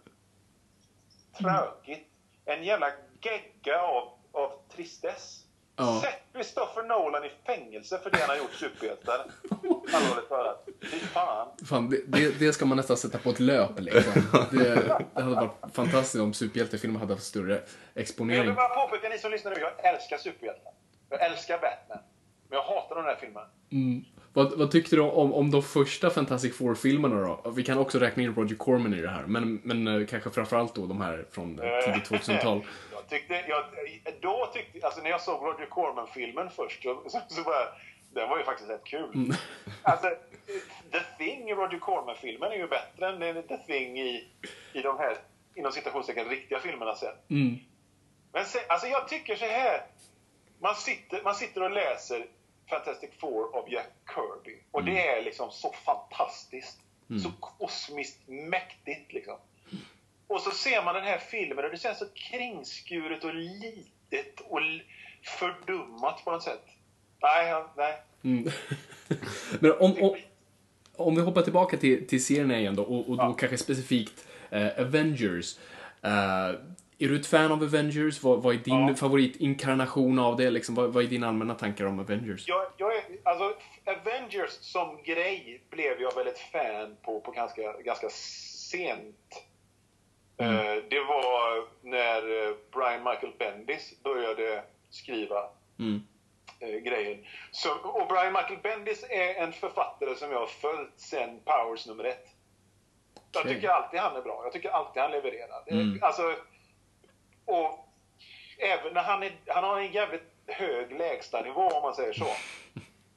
tråkigt 1.39 2.07
en 2.45 2.65
jävla 2.65 2.93
gegga 3.21 3.83
av, 3.83 4.09
av 4.33 4.53
tristess. 4.77 5.40
Ja. 5.81 6.01
Sätt 6.01 6.21
Christopher 6.33 6.83
Nolan 6.83 7.25
i 7.25 7.31
fängelse 7.47 7.99
för 7.99 8.11
det 8.11 8.19
han 8.19 8.29
har 8.29 8.37
gjort 8.37 8.53
superhjältar. 8.53 9.15
Allvarligt 9.93 10.29
talat. 10.29 10.69
Fy 10.83 10.99
fan. 10.99 11.49
fan 11.67 11.91
det, 11.91 12.03
det, 12.07 12.39
det, 12.39 12.53
ska 12.53 12.67
man 12.67 12.77
nästan 12.77 12.97
sätta 12.97 13.19
på 13.19 13.31
ett 13.31 13.41
löp 13.41 13.81
liksom. 13.81 14.13
Det, 14.51 14.75
det 15.15 15.23
hade 15.23 15.35
varit 15.35 15.75
fantastiskt 15.75 16.23
om 16.23 16.35
superhjältefilmer 16.35 17.01
hade 17.01 17.15
haft 17.15 17.27
större 17.27 17.61
exponering. 17.95 18.39
Jag 18.39 18.47
vill 18.47 18.55
bara 18.55 18.87
påpeka, 18.87 19.09
ni 19.09 19.19
som 19.19 19.31
lyssnar 19.31 19.51
nu, 19.51 19.61
jag 19.61 19.95
älskar 19.95 20.19
superhjältar. 20.19 20.73
Jag 21.09 21.23
älskar 21.23 21.59
Batman. 21.59 21.99
Men 22.49 22.57
jag 22.57 22.63
hatar 22.63 22.97
de 22.97 23.05
här 23.05 23.17
filmerna. 23.17 23.47
Mm. 23.73 24.05
Vad, 24.33 24.59
vad, 24.59 24.71
tyckte 24.71 24.97
du 24.97 25.03
om, 25.03 25.35
om 25.35 25.51
de 25.51 25.63
första 25.63 26.11
Fantastic 26.11 26.57
Four-filmerna 26.57 27.21
då? 27.21 27.51
Vi 27.51 27.65
kan 27.65 27.79
också 27.79 27.99
räkna 27.99 28.23
in 28.23 28.35
Roger 28.35 28.57
Corman 28.57 28.95
i 28.95 29.01
det 29.01 29.09
här, 29.09 29.27
men, 29.27 29.61
men 29.65 29.87
eh, 29.87 30.07
kanske 30.07 30.31
framförallt 30.31 30.75
då 30.75 30.87
de 30.87 31.01
här 31.01 31.25
från 31.31 31.59
eh, 31.59 31.85
tidigt 31.85 32.11
2000-tal. 32.11 32.67
jag 32.93 33.09
tyckte, 33.09 33.45
jag, 33.49 33.65
då 34.21 34.51
tyckte, 34.55 34.87
alltså 34.87 35.03
när 35.03 35.11
jag 35.11 35.21
såg 35.21 35.43
Roger 35.43 35.67
Corman-filmen 35.67 36.51
först, 36.51 36.83
så, 36.83 37.03
så, 37.29 37.43
var 37.43 37.55
den 38.15 38.29
var 38.29 38.39
ju 38.39 38.45
faktiskt 38.45 38.71
rätt 38.71 38.85
kul. 38.85 39.11
Mm. 39.15 39.33
Alltså, 39.83 40.09
The 40.93 41.01
Thing 41.19 41.51
i 41.51 41.55
Roger 41.55 41.79
Corman-filmen 41.79 42.53
är 42.53 42.57
ju 42.57 42.69
bättre 42.69 43.09
än 43.09 43.43
The 43.43 43.57
Thing 43.57 43.99
i, 43.99 44.29
i 44.73 44.83
de 44.83 44.99
här, 44.99 45.17
inom 45.55 45.73
citationstecken, 45.73 46.29
riktiga 46.29 46.59
filmerna 46.59 46.95
sen. 46.95 47.15
Mm. 47.31 47.59
Men 48.33 48.45
sen, 48.45 48.63
alltså 48.69 48.87
jag 48.87 49.09
tycker 49.09 49.37
så 49.37 49.45
här. 49.45 49.81
Man 50.63 50.75
sitter, 50.75 51.23
man 51.23 51.35
sitter 51.35 51.63
och 51.63 51.71
läser 51.71 52.27
Fantastic 52.71 53.11
Four 53.19 53.57
av 53.57 53.73
Jack 53.73 53.93
Kirby. 54.15 54.59
Och 54.71 54.81
mm. 54.81 54.95
det 54.95 55.09
är 55.09 55.23
liksom 55.23 55.51
så 55.51 55.73
fantastiskt. 55.73 56.79
Mm. 57.11 57.23
Så 57.23 57.31
kosmiskt 57.41 58.29
mäktigt 58.29 59.13
liksom. 59.13 59.37
Och 60.27 60.41
så 60.41 60.51
ser 60.51 60.85
man 60.85 60.95
den 60.95 61.05
här 61.05 61.19
filmen 61.19 61.65
och 61.65 61.71
det 61.71 61.77
känns 61.77 61.99
så 61.99 62.07
kringskuret 62.15 63.25
och 63.25 63.35
litet 63.35 64.41
och 64.41 64.61
fördummat 65.23 66.25
på 66.25 66.31
något 66.31 66.43
sätt. 66.43 66.65
Nej, 67.23 67.65
nej. 67.77 68.03
Mm. 68.25 68.51
Men 69.61 69.73
om, 69.73 70.03
om, 70.03 70.17
om 70.97 71.15
vi 71.15 71.21
hoppar 71.21 71.43
tillbaka 71.43 71.77
till, 71.77 72.07
till 72.07 72.25
serien 72.25 72.51
igen 72.51 72.77
då 72.77 72.83
och, 72.83 73.11
och 73.11 73.17
då 73.17 73.23
ja. 73.23 73.33
kanske 73.33 73.59
specifikt 73.59 74.27
eh, 74.51 74.69
Avengers. 74.79 75.59
Eh, 76.03 76.51
är 77.03 77.09
du 77.09 77.17
ett 77.17 77.27
fan 77.27 77.53
av 77.53 77.63
Avengers? 77.63 78.23
Vad, 78.23 78.43
vad 78.43 78.55
är 78.55 78.59
din 78.59 78.89
ja. 78.89 78.95
favoritinkarnation 78.95 80.19
av 80.19 80.37
det? 80.37 80.51
Liksom, 80.51 80.75
vad, 80.75 80.93
vad 80.93 81.05
är 81.05 81.09
dina 81.09 81.29
allmänna 81.29 81.55
tankar 81.55 81.85
om 81.85 81.99
Avengers? 82.01 82.49
Jag, 82.49 82.67
jag 82.77 82.97
är, 82.97 83.03
alltså, 83.23 83.55
Avengers 83.85 84.51
som 84.51 85.03
grej 85.03 85.63
blev 85.71 86.01
jag 86.01 86.15
väl 86.15 86.27
ett 86.27 86.39
fan 86.39 86.97
på, 87.03 87.21
på 87.21 87.31
ganska, 87.31 87.63
ganska 87.73 88.09
sent. 88.11 89.45
Mm. 90.39 90.55
Uh, 90.55 90.85
det 90.91 91.01
var 91.01 91.69
när 91.83 92.49
uh, 92.49 92.57
Brian 92.73 93.05
Michael 93.05 93.33
Bendis 93.39 94.03
började 94.03 94.63
skriva 94.91 95.49
mm. 95.79 96.03
uh, 96.63 96.79
grejen. 96.79 97.25
Så, 97.51 97.71
och 97.71 98.09
Brian 98.09 98.33
Michael 98.33 98.61
Bendis 98.63 99.05
är 99.11 99.35
en 99.35 99.53
författare 99.53 100.15
som 100.15 100.31
jag 100.33 100.39
har 100.39 100.47
följt 100.47 101.01
sen 101.01 101.41
Powers 101.45 101.87
nummer 101.87 102.05
ett. 102.05 102.27
Jag 103.33 103.43
tycker 103.43 103.69
alltid 103.69 104.01
han 104.01 104.17
är 104.17 104.23
bra. 104.23 104.41
Jag 104.45 104.53
tycker 104.53 104.71
alltid 104.71 105.03
han 105.03 105.11
levererar. 105.11 105.63
Mm. 105.67 105.99
Alltså, 106.03 106.23
och 107.51 107.87
även 108.59 108.93
när 108.93 109.03
han, 109.03 109.23
är, 109.23 109.33
han 109.47 109.65
har 109.65 109.81
en 109.81 109.93
jävligt 109.93 110.33
hög 110.47 110.99
lägstanivå 110.99 111.69
om 111.69 111.83
man 111.83 111.95
säger 111.95 112.13
så. 112.13 112.27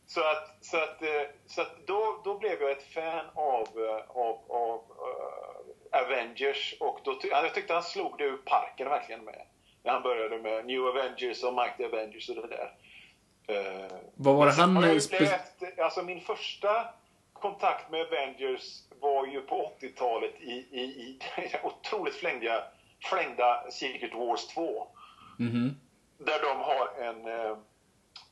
Så 0.05 0.21
att, 0.21 0.57
så 0.61 0.77
att, 0.77 1.01
eh, 1.01 1.21
så 1.45 1.61
att 1.61 1.87
då, 1.87 2.21
då 2.23 2.37
blev 2.37 2.61
jag 2.61 2.71
ett 2.71 2.93
fan 2.93 3.25
av, 3.33 3.67
eh, 3.75 4.17
av, 4.17 4.39
av 4.49 4.79
uh, 4.79 6.01
Avengers 6.01 6.75
och 6.79 6.99
då 7.03 7.15
ty 7.15 7.27
jag 7.27 7.53
tyckte 7.53 7.73
han 7.73 7.83
slog 7.83 8.17
det 8.17 8.23
ur 8.23 8.37
parken 8.37 8.89
verkligen 8.89 9.25
med, 9.25 9.41
När 9.83 9.91
han 9.91 10.03
började 10.03 10.37
med 10.37 10.65
New 10.65 10.85
Avengers 10.85 11.43
och 11.43 11.53
the 11.77 11.85
Avengers 11.85 12.29
och 12.29 12.35
det 12.35 12.47
där. 12.47 12.71
Uh, 13.49 13.97
Vad 14.15 14.35
var 14.35 14.45
det 14.45 14.51
han... 14.51 14.81
Läst, 14.81 15.13
alltså 15.77 16.03
min 16.03 16.21
första 16.21 16.85
kontakt 17.33 17.91
med 17.91 18.01
Avengers 18.01 18.81
var 18.99 19.27
ju 19.27 19.41
på 19.41 19.71
80-talet 19.79 20.41
i, 20.41 20.51
i, 20.71 20.81
i 20.81 21.19
den 21.35 21.45
otroligt 21.63 22.15
flängda, 22.15 22.63
flängda 23.03 23.71
Secret 23.71 24.13
Wars 24.13 24.47
2. 24.47 24.87
Mm 25.39 25.51
-hmm. 25.51 25.73
Där 26.17 26.41
de 26.41 26.57
har 26.59 26.87
en, 27.01 27.25
eh, 27.25 27.57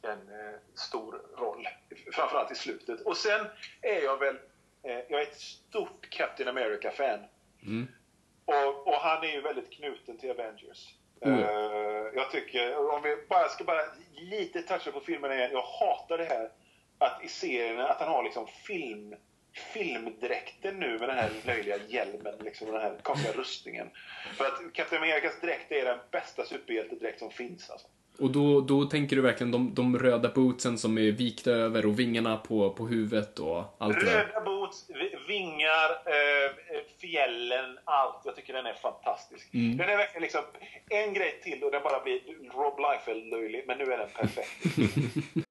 en 0.01 0.19
eh, 0.19 0.59
stor 0.73 1.21
roll, 1.37 1.67
framförallt 2.13 2.51
i 2.51 2.55
slutet. 2.55 3.01
Och 3.01 3.17
sen 3.17 3.45
är 3.81 4.03
jag 4.03 4.17
väl, 4.17 4.37
jag 4.83 5.21
är 5.21 5.21
ett 5.21 5.39
stort 5.39 6.09
Captain 6.09 6.49
America-fan. 6.49 7.19
Mm. 7.63 7.87
Och, 8.45 8.87
och, 8.87 8.93
han 8.93 9.23
är 9.23 9.31
ju 9.31 9.41
väldigt 9.41 9.71
knuten 9.71 10.17
till 10.17 10.31
Avengers. 10.31 10.95
Mm. 11.21 11.39
Jag 12.15 12.31
tycker, 12.31 12.93
om 12.93 13.01
vi 13.01 13.17
bara 13.29 13.47
ska 13.49 13.63
bara 13.63 13.81
lite 14.11 14.61
toucha 14.61 14.91
på 14.91 14.99
filmen 14.99 15.31
igen. 15.31 15.51
Jag 15.51 15.61
hatar 15.61 16.17
det 16.17 16.25
här 16.25 16.51
att 16.97 17.23
i 17.23 17.27
serien 17.27 17.79
att 17.79 17.99
han 17.99 18.07
har 18.07 18.23
liksom 18.23 18.47
film 18.47 19.15
filmdräkten 19.53 20.79
nu 20.79 20.99
med 20.99 21.09
den 21.09 21.17
här 21.17 21.29
löjliga 21.45 21.77
hjälmen 21.87 22.33
liksom, 22.43 22.67
och 22.67 22.73
den 22.73 22.81
här 22.81 22.97
konstiga 23.03 23.33
rustningen. 23.33 23.89
För 24.37 24.45
att 24.45 24.73
Captain 24.73 25.01
Americas 25.01 25.41
dräkt 25.41 25.71
är 25.71 25.85
den 25.85 25.99
bästa 26.11 26.45
superhjältedräkt 26.45 27.19
som 27.19 27.31
finns 27.31 27.69
alltså. 27.69 27.87
Och 28.19 28.31
då, 28.31 28.61
då 28.61 28.85
tänker 28.85 29.15
du 29.15 29.21
verkligen 29.21 29.51
de, 29.51 29.73
de 29.73 29.99
röda 29.99 30.29
bootsen 30.29 30.77
som 30.77 30.97
är 30.97 31.11
vikta 31.11 31.51
över 31.51 31.85
och 31.85 31.99
vingarna 31.99 32.37
på, 32.37 32.69
på 32.69 32.87
huvudet 32.87 33.39
och 33.39 33.75
allt 33.77 33.99
det 33.99 34.05
där? 34.05 34.25
Röda 34.25 34.41
boots, 34.41 34.87
vingar, 35.27 35.89
eh, 36.05 36.51
fjällen, 37.01 37.77
allt. 37.83 38.21
Jag 38.25 38.35
tycker 38.35 38.53
den 38.53 38.65
är 38.65 38.73
fantastisk. 38.73 39.53
Mm. 39.53 39.77
Den 39.77 39.89
är 39.89 39.97
verkligen 39.97 40.21
liksom 40.21 40.41
en 40.89 41.13
grej 41.13 41.39
till 41.43 41.63
och 41.63 41.71
den 41.71 41.83
bara 41.83 42.03
blir 42.03 42.19
Rob 42.53 42.79
Liefeld-löjlig, 42.79 43.63
men 43.67 43.77
nu 43.77 43.83
är 43.83 43.97
den 43.97 44.09
perfekt. 44.09 44.77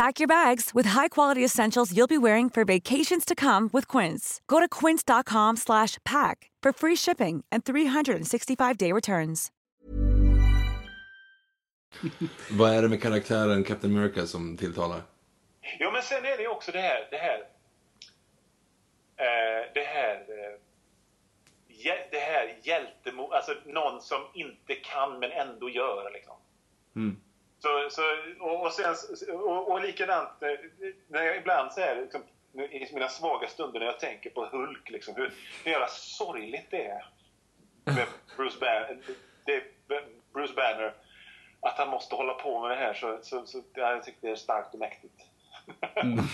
Pack 0.00 0.18
your 0.18 0.28
bags 0.28 0.70
with 0.74 0.86
high-quality 0.86 1.44
essentials 1.44 1.94
you'll 1.94 2.06
be 2.06 2.16
wearing 2.18 2.50
for 2.50 2.64
vacations 2.64 3.24
to 3.24 3.34
come 3.34 3.68
with 3.72 3.86
Quince. 3.86 4.40
Go 4.46 4.58
to 4.58 4.68
quince.com 4.68 5.56
slash 5.56 5.98
pack 6.04 6.50
for 6.62 6.72
free 6.72 6.96
shipping 6.96 7.44
and 7.52 7.64
365-day 7.64 8.92
returns. 8.92 9.50
Vad 12.50 12.74
är 12.74 12.82
det 12.82 12.88
med 12.88 13.02
karaktären 13.02 13.64
Captain 13.64 13.96
America 13.96 14.26
som 14.26 14.56
tilltalar? 14.56 15.02
Ja, 15.78 15.90
men 15.90 16.02
sen 16.02 16.24
är 16.24 16.38
det 16.38 16.48
också 16.48 16.72
det 16.72 16.80
här, 16.80 17.08
det 17.10 17.16
här, 17.16 17.38
eh, 19.16 19.72
det 19.74 19.84
här, 19.84 20.14
eh, 20.14 20.58
det 22.10 22.18
här 22.18 22.58
hjältemod, 22.62 23.32
alltså 23.32 23.52
någon 23.66 24.00
som 24.00 24.20
inte 24.34 24.74
kan 24.74 25.18
men 25.18 25.30
ändå 25.30 25.70
gör 25.70 26.10
liksom. 26.12 26.36
Mm. 26.96 27.16
Så, 27.60 27.68
så, 27.90 28.02
och, 28.40 28.66
och, 28.66 28.72
sen, 28.72 28.94
och, 29.34 29.70
och 29.70 29.80
likadant 29.80 30.42
eh, 30.42 30.48
när 31.08 31.22
jag 31.22 31.36
ibland 31.36 31.72
så 31.72 31.94
liksom, 31.94 32.22
i 32.70 32.94
mina 32.94 33.08
svaga 33.08 33.48
stunder 33.48 33.80
när 33.80 33.86
jag 33.86 34.00
tänker 34.00 34.30
på 34.30 34.46
Hulk, 34.46 34.90
liksom, 34.90 35.14
hur, 35.16 35.32
hur 35.64 35.70
jävla 35.70 35.88
sorgligt 35.88 36.70
det 36.70 36.86
är 36.86 37.04
med 37.84 38.06
Bruce 38.36 38.58
Banner, 38.60 38.98
det, 39.44 39.62
Bruce 40.32 40.54
Banner 40.54 40.94
att 41.60 41.78
han 41.78 41.88
måste 41.88 42.14
hålla 42.14 42.34
på 42.34 42.60
med 42.60 42.70
det 42.70 42.74
här. 42.74 42.94
Så, 42.94 43.18
så, 43.22 43.46
så 43.46 43.62
jag 43.74 44.04
tycker 44.04 44.18
det 44.20 44.30
är 44.30 44.36
starkt 44.36 44.74
och 44.74 44.80
mäktigt. 44.80 45.14
Mm. 45.94 46.24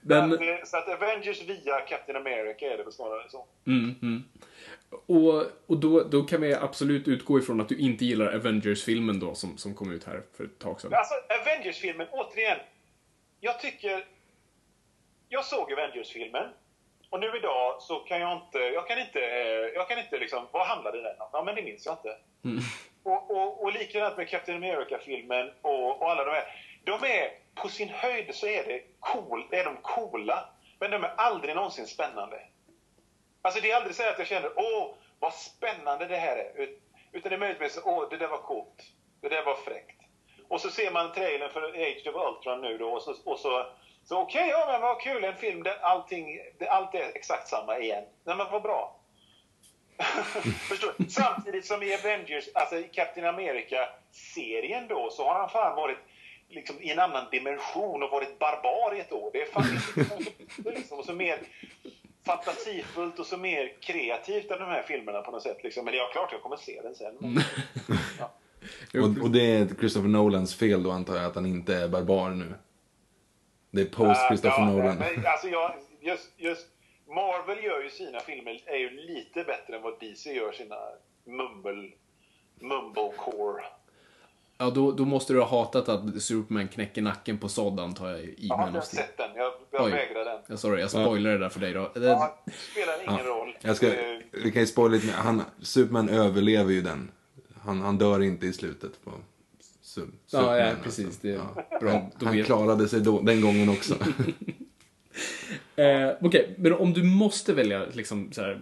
Men... 0.00 0.32
Eh, 0.32 0.64
så 0.64 0.76
att 0.76 0.88
Avengers 0.88 1.42
via 1.42 1.80
Captain 1.80 2.16
America 2.16 2.66
är 2.66 2.76
det 2.76 2.82
väl 2.82 2.92
snarare 2.92 3.28
så. 3.30 3.46
Mm, 3.66 3.94
mm. 4.02 4.24
Och, 4.90 5.42
och 5.66 5.76
då, 5.80 6.02
då 6.02 6.22
kan 6.22 6.40
vi 6.40 6.54
absolut 6.54 7.08
utgå 7.08 7.38
ifrån 7.38 7.60
att 7.60 7.68
du 7.68 7.78
inte 7.78 8.04
gillar 8.04 8.34
Avengers-filmen 8.34 9.20
då 9.20 9.34
som, 9.34 9.58
som 9.58 9.74
kom 9.74 9.92
ut 9.92 10.04
här 10.04 10.22
för 10.36 10.44
ett 10.44 10.58
tag 10.58 10.80
sedan. 10.80 10.94
Alltså, 10.94 11.14
Avengers-filmen, 11.40 12.06
återigen. 12.10 12.58
Jag 13.40 13.60
tycker... 13.60 14.04
Jag 15.28 15.44
såg 15.44 15.72
Avengers-filmen. 15.72 16.48
Och 17.10 17.20
nu 17.20 17.36
idag 17.36 17.82
så 17.82 17.98
kan 17.98 18.20
jag 18.20 18.32
inte... 18.32 18.58
Jag 18.58 18.88
kan 18.88 18.98
inte... 18.98 19.18
Jag 19.74 19.88
kan 19.88 19.98
inte 19.98 20.18
liksom... 20.18 20.46
Vad 20.52 20.66
handlade 20.66 21.02
den 21.02 21.20
om? 21.20 21.28
Ja, 21.32 21.42
men 21.44 21.54
det 21.54 21.62
minns 21.62 21.86
jag 21.86 21.94
inte. 21.94 22.16
Mm. 22.44 22.62
Och, 23.02 23.30
och, 23.30 23.62
och 23.62 23.72
likadant 23.72 24.16
med 24.16 24.28
Captain 24.28 24.58
America-filmen 24.64 25.50
och, 25.62 26.02
och 26.02 26.10
alla 26.10 26.24
de 26.24 26.30
här. 26.30 26.44
De 26.84 26.92
är... 26.92 27.30
På 27.54 27.68
sin 27.68 27.88
höjd 27.88 28.34
så 28.34 28.46
är, 28.46 28.64
det 28.64 28.82
cool, 29.00 29.44
är 29.50 29.64
de 29.64 29.76
coola. 29.82 30.48
Men 30.78 30.90
de 30.90 31.04
är 31.04 31.12
aldrig 31.16 31.54
någonsin 31.54 31.86
spännande. 31.86 32.40
Alltså 33.42 33.60
det 33.60 33.70
är 33.70 33.76
aldrig 33.76 33.96
så 33.96 34.02
att 34.02 34.18
jag 34.18 34.26
känner 34.26 34.52
åh, 34.56 34.94
vad 35.18 35.34
spännande 35.34 36.06
det 36.06 36.16
här 36.16 36.36
är. 36.36 36.68
Utan 37.12 37.30
det 37.30 37.36
är 37.36 37.38
möjligtvis 37.38 37.78
åh, 37.84 38.08
det 38.10 38.16
där 38.16 38.28
var 38.28 38.38
coolt. 38.38 38.82
Det 39.20 39.28
där 39.28 39.44
var 39.44 39.54
fräckt. 39.54 40.00
Och 40.48 40.60
så 40.60 40.70
ser 40.70 40.90
man 40.90 41.12
trailern 41.12 41.50
för 41.50 41.62
Age 41.62 42.06
of 42.06 42.14
Ultron 42.14 42.60
nu 42.60 42.78
då 42.78 42.90
och 42.90 43.02
så, 43.02 43.14
och 43.24 43.38
så, 43.38 43.66
så 44.04 44.18
okej, 44.18 44.44
okay, 44.44 44.50
ja 44.50 44.66
men 44.72 44.80
vad 44.80 45.00
kul, 45.00 45.24
en 45.24 45.36
film 45.36 45.62
där 45.62 45.78
allting, 45.80 46.40
där 46.58 46.66
allt 46.66 46.94
är 46.94 47.10
exakt 47.14 47.48
samma 47.48 47.78
igen. 47.78 48.04
Nej 48.24 48.36
men 48.36 48.46
vad 48.50 48.62
bra. 48.62 48.94
Förstår 50.68 50.94
Samtidigt 51.08 51.66
som 51.66 51.82
i 51.82 51.94
Avengers, 51.94 52.48
alltså 52.54 52.76
i 52.76 52.82
Captain 52.82 53.26
America-serien 53.26 54.88
då, 54.88 55.10
så 55.10 55.24
har 55.24 55.34
han 55.34 55.50
fan 55.50 55.76
varit 55.76 55.98
liksom 56.48 56.82
i 56.82 56.90
en 56.90 56.98
annan 56.98 57.30
dimension 57.30 58.02
och 58.02 58.10
varit 58.10 58.38
barbar 58.38 58.94
i 58.96 59.00
ett 59.00 59.12
år. 59.12 59.30
Det 59.32 59.42
är 59.42 59.46
fan 59.46 59.80
liksom, 60.74 60.98
och 60.98 61.04
så 61.04 61.12
mer 61.12 61.38
fantasifullt 62.28 63.18
och 63.18 63.26
så 63.26 63.36
mer 63.36 63.72
kreativt 63.80 64.50
än 64.50 64.58
de 64.58 64.64
här 64.64 64.82
filmerna 64.82 65.22
på 65.22 65.30
något 65.30 65.42
sätt. 65.42 65.58
Liksom. 65.62 65.84
Men 65.84 65.94
det 65.94 66.00
är 66.00 66.12
klart 66.12 66.32
jag 66.32 66.42
kommer 66.42 66.56
se 66.56 66.80
den 66.82 66.94
sen. 66.94 67.14
Men, 67.18 67.42
ja. 68.18 68.30
och, 69.00 69.22
och, 69.24 69.30
det 69.30 69.56
är 69.56 69.66
Christopher 69.78 70.08
Nolans 70.08 70.54
fel 70.54 70.82
då 70.82 70.90
antar 70.90 71.16
jag 71.16 71.24
att 71.24 71.34
han 71.34 71.46
inte 71.46 71.74
är 71.74 71.88
barbar 71.88 72.30
nu? 72.30 72.54
Det 73.70 73.80
är 73.80 73.86
post 73.86 74.20
Christopher 74.28 74.62
uh, 74.62 74.68
ja, 74.68 74.72
Nolan. 74.72 74.98
Men, 74.98 75.26
alltså 75.26 75.48
jag, 75.48 75.74
just, 76.00 76.30
just 76.36 76.66
Marvel 77.06 77.64
gör 77.64 77.82
ju 77.82 77.90
sina 77.90 78.20
filmer 78.20 78.62
är 78.66 78.76
ju 78.76 78.90
lite 78.90 79.44
bättre 79.44 79.76
än 79.76 79.82
vad 79.82 80.00
DC 80.00 80.32
gör 80.32 80.52
sina 80.52 80.76
mumble, 81.24 81.90
mumblecore 82.60 83.64
Ja, 84.60 84.70
då, 84.70 84.92
då 84.92 85.04
måste 85.04 85.32
du 85.32 85.40
ha 85.40 85.48
hatat 85.48 85.88
att 85.88 86.22
Superman 86.22 86.68
knäcker 86.68 87.02
nacken 87.02 87.38
på 87.38 87.48
Sod 87.48 87.80
antar 87.80 88.08
jag. 88.10 88.20
I 88.20 88.34
ja, 88.38 88.66
jag 88.66 88.72
har 88.72 88.80
sett 88.80 89.16
den. 89.16 89.30
Jag, 89.36 89.52
jag 89.70 89.90
vägrar 89.90 90.24
den. 90.24 90.38
Ja, 90.46 90.56
sorry, 90.56 90.80
jag 90.80 90.90
spoilar 90.90 91.30
det 91.30 91.38
där 91.38 91.48
för 91.48 91.60
dig 91.60 91.72
då. 91.72 91.90
Det 91.94 92.06
ja, 92.06 92.38
spelar 92.72 93.02
ingen 93.02 93.26
ja. 93.26 93.30
roll. 93.32 93.56
Jag 93.60 93.76
ska, 93.76 93.90
vi 94.44 94.50
kan 94.52 94.62
ju 94.62 94.66
spoila 94.66 94.94
lite 94.94 95.06
mer. 95.06 95.14
Han, 95.14 95.42
Superman 95.62 96.08
överlever 96.08 96.72
ju 96.72 96.82
den. 96.82 97.10
Han, 97.60 97.80
han 97.80 97.98
dör 97.98 98.22
inte 98.22 98.46
i 98.46 98.52
slutet 98.52 99.04
på 99.04 99.10
Ja, 99.10 99.20
Superman, 99.82 100.56
ja 100.58 100.64
alltså. 100.64 100.82
precis. 100.82 101.18
Det 101.18 101.30
är 101.30 101.40
Ja. 101.56 101.78
bra. 101.80 102.10
Han 102.22 102.36
vet- 102.36 102.46
klarade 102.46 102.88
sig 102.88 103.00
då, 103.00 103.20
den 103.20 103.40
gången 103.40 103.68
också. 103.68 103.94
Eh, 105.76 106.10
Okej, 106.20 106.54
men 106.58 106.72
om 106.72 106.92
du 106.92 107.02
måste 107.02 107.52
välja 107.52 107.86
liksom 107.92 108.32
så 108.32 108.42
här, 108.42 108.60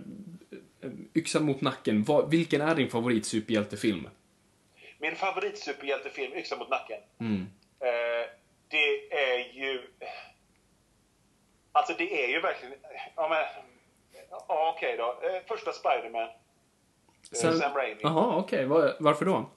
eh, 0.80 0.90
yxa 1.14 1.40
mot 1.40 1.60
nacken, 1.60 2.04
vad, 2.04 2.30
vilken 2.30 2.60
är 2.60 2.74
din 2.74 2.88
favorit 2.90 3.26
superhjältefilm? 3.26 4.08
Min 5.06 5.16
favorit 5.16 5.58
superhjältefilm, 5.58 6.34
Yxa 6.34 6.56
mot 6.56 6.68
nacken. 6.68 7.00
Mm. 7.20 7.46
Eh, 7.80 8.28
det 8.68 9.12
är 9.12 9.38
ju... 9.54 9.82
Alltså 11.72 11.94
det 11.98 12.24
är 12.24 12.28
ju 12.28 12.40
verkligen... 12.40 12.74
Ja, 13.16 13.28
men... 13.28 13.44
Ja, 14.30 14.72
okej 14.76 14.96
då. 14.96 15.18
Eh, 15.22 15.42
första 15.46 15.72
Spiderman. 15.72 16.22
Eh, 16.22 16.28
Sam- 17.32 17.58
Sam 17.58 17.74
Raimi. 17.74 18.00
Jaha, 18.02 18.36
okej. 18.36 18.64
Var, 18.64 18.96
varför 19.00 19.24
då? 19.24 19.50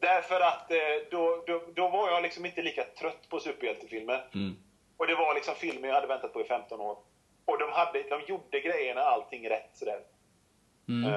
Därför 0.00 0.40
att 0.40 0.70
eh, 0.70 0.78
då, 1.10 1.44
då, 1.46 1.62
då 1.74 1.88
var 1.88 2.10
jag 2.10 2.22
liksom 2.22 2.46
inte 2.46 2.62
lika 2.62 2.84
trött 2.84 3.28
på 3.28 3.40
superhjältefilmer. 3.40 4.28
Mm. 4.34 4.56
Och 4.96 5.06
det 5.06 5.14
var 5.14 5.34
liksom 5.34 5.54
filmer 5.54 5.88
jag 5.88 5.94
hade 5.94 6.06
väntat 6.06 6.32
på 6.32 6.40
i 6.40 6.44
15 6.44 6.80
år. 6.80 6.98
Och 7.44 7.58
de, 7.58 7.72
hade, 7.72 8.02
de 8.02 8.20
gjorde 8.28 8.60
grejerna 8.60 9.00
allting 9.00 9.48
rätt 9.50 9.70
sådär. 9.74 10.00
Mm. 10.88 11.10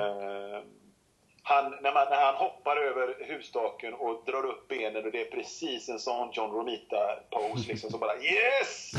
Han, 1.43 1.71
när, 1.81 1.93
man, 1.93 2.07
när 2.09 2.25
han 2.25 2.35
hoppar 2.35 2.77
över 2.77 3.15
husstaken 3.19 3.93
och 3.93 4.23
drar 4.25 4.45
upp 4.45 4.67
benen 4.67 5.05
och 5.05 5.11
det 5.11 5.21
är 5.21 5.31
precis 5.31 5.89
en 5.89 5.99
sån 5.99 6.29
John 6.33 6.51
Romita-pose 6.51 7.67
liksom. 7.67 7.91
Så 7.91 7.97
bara 7.97 8.17
yes! 8.17 8.91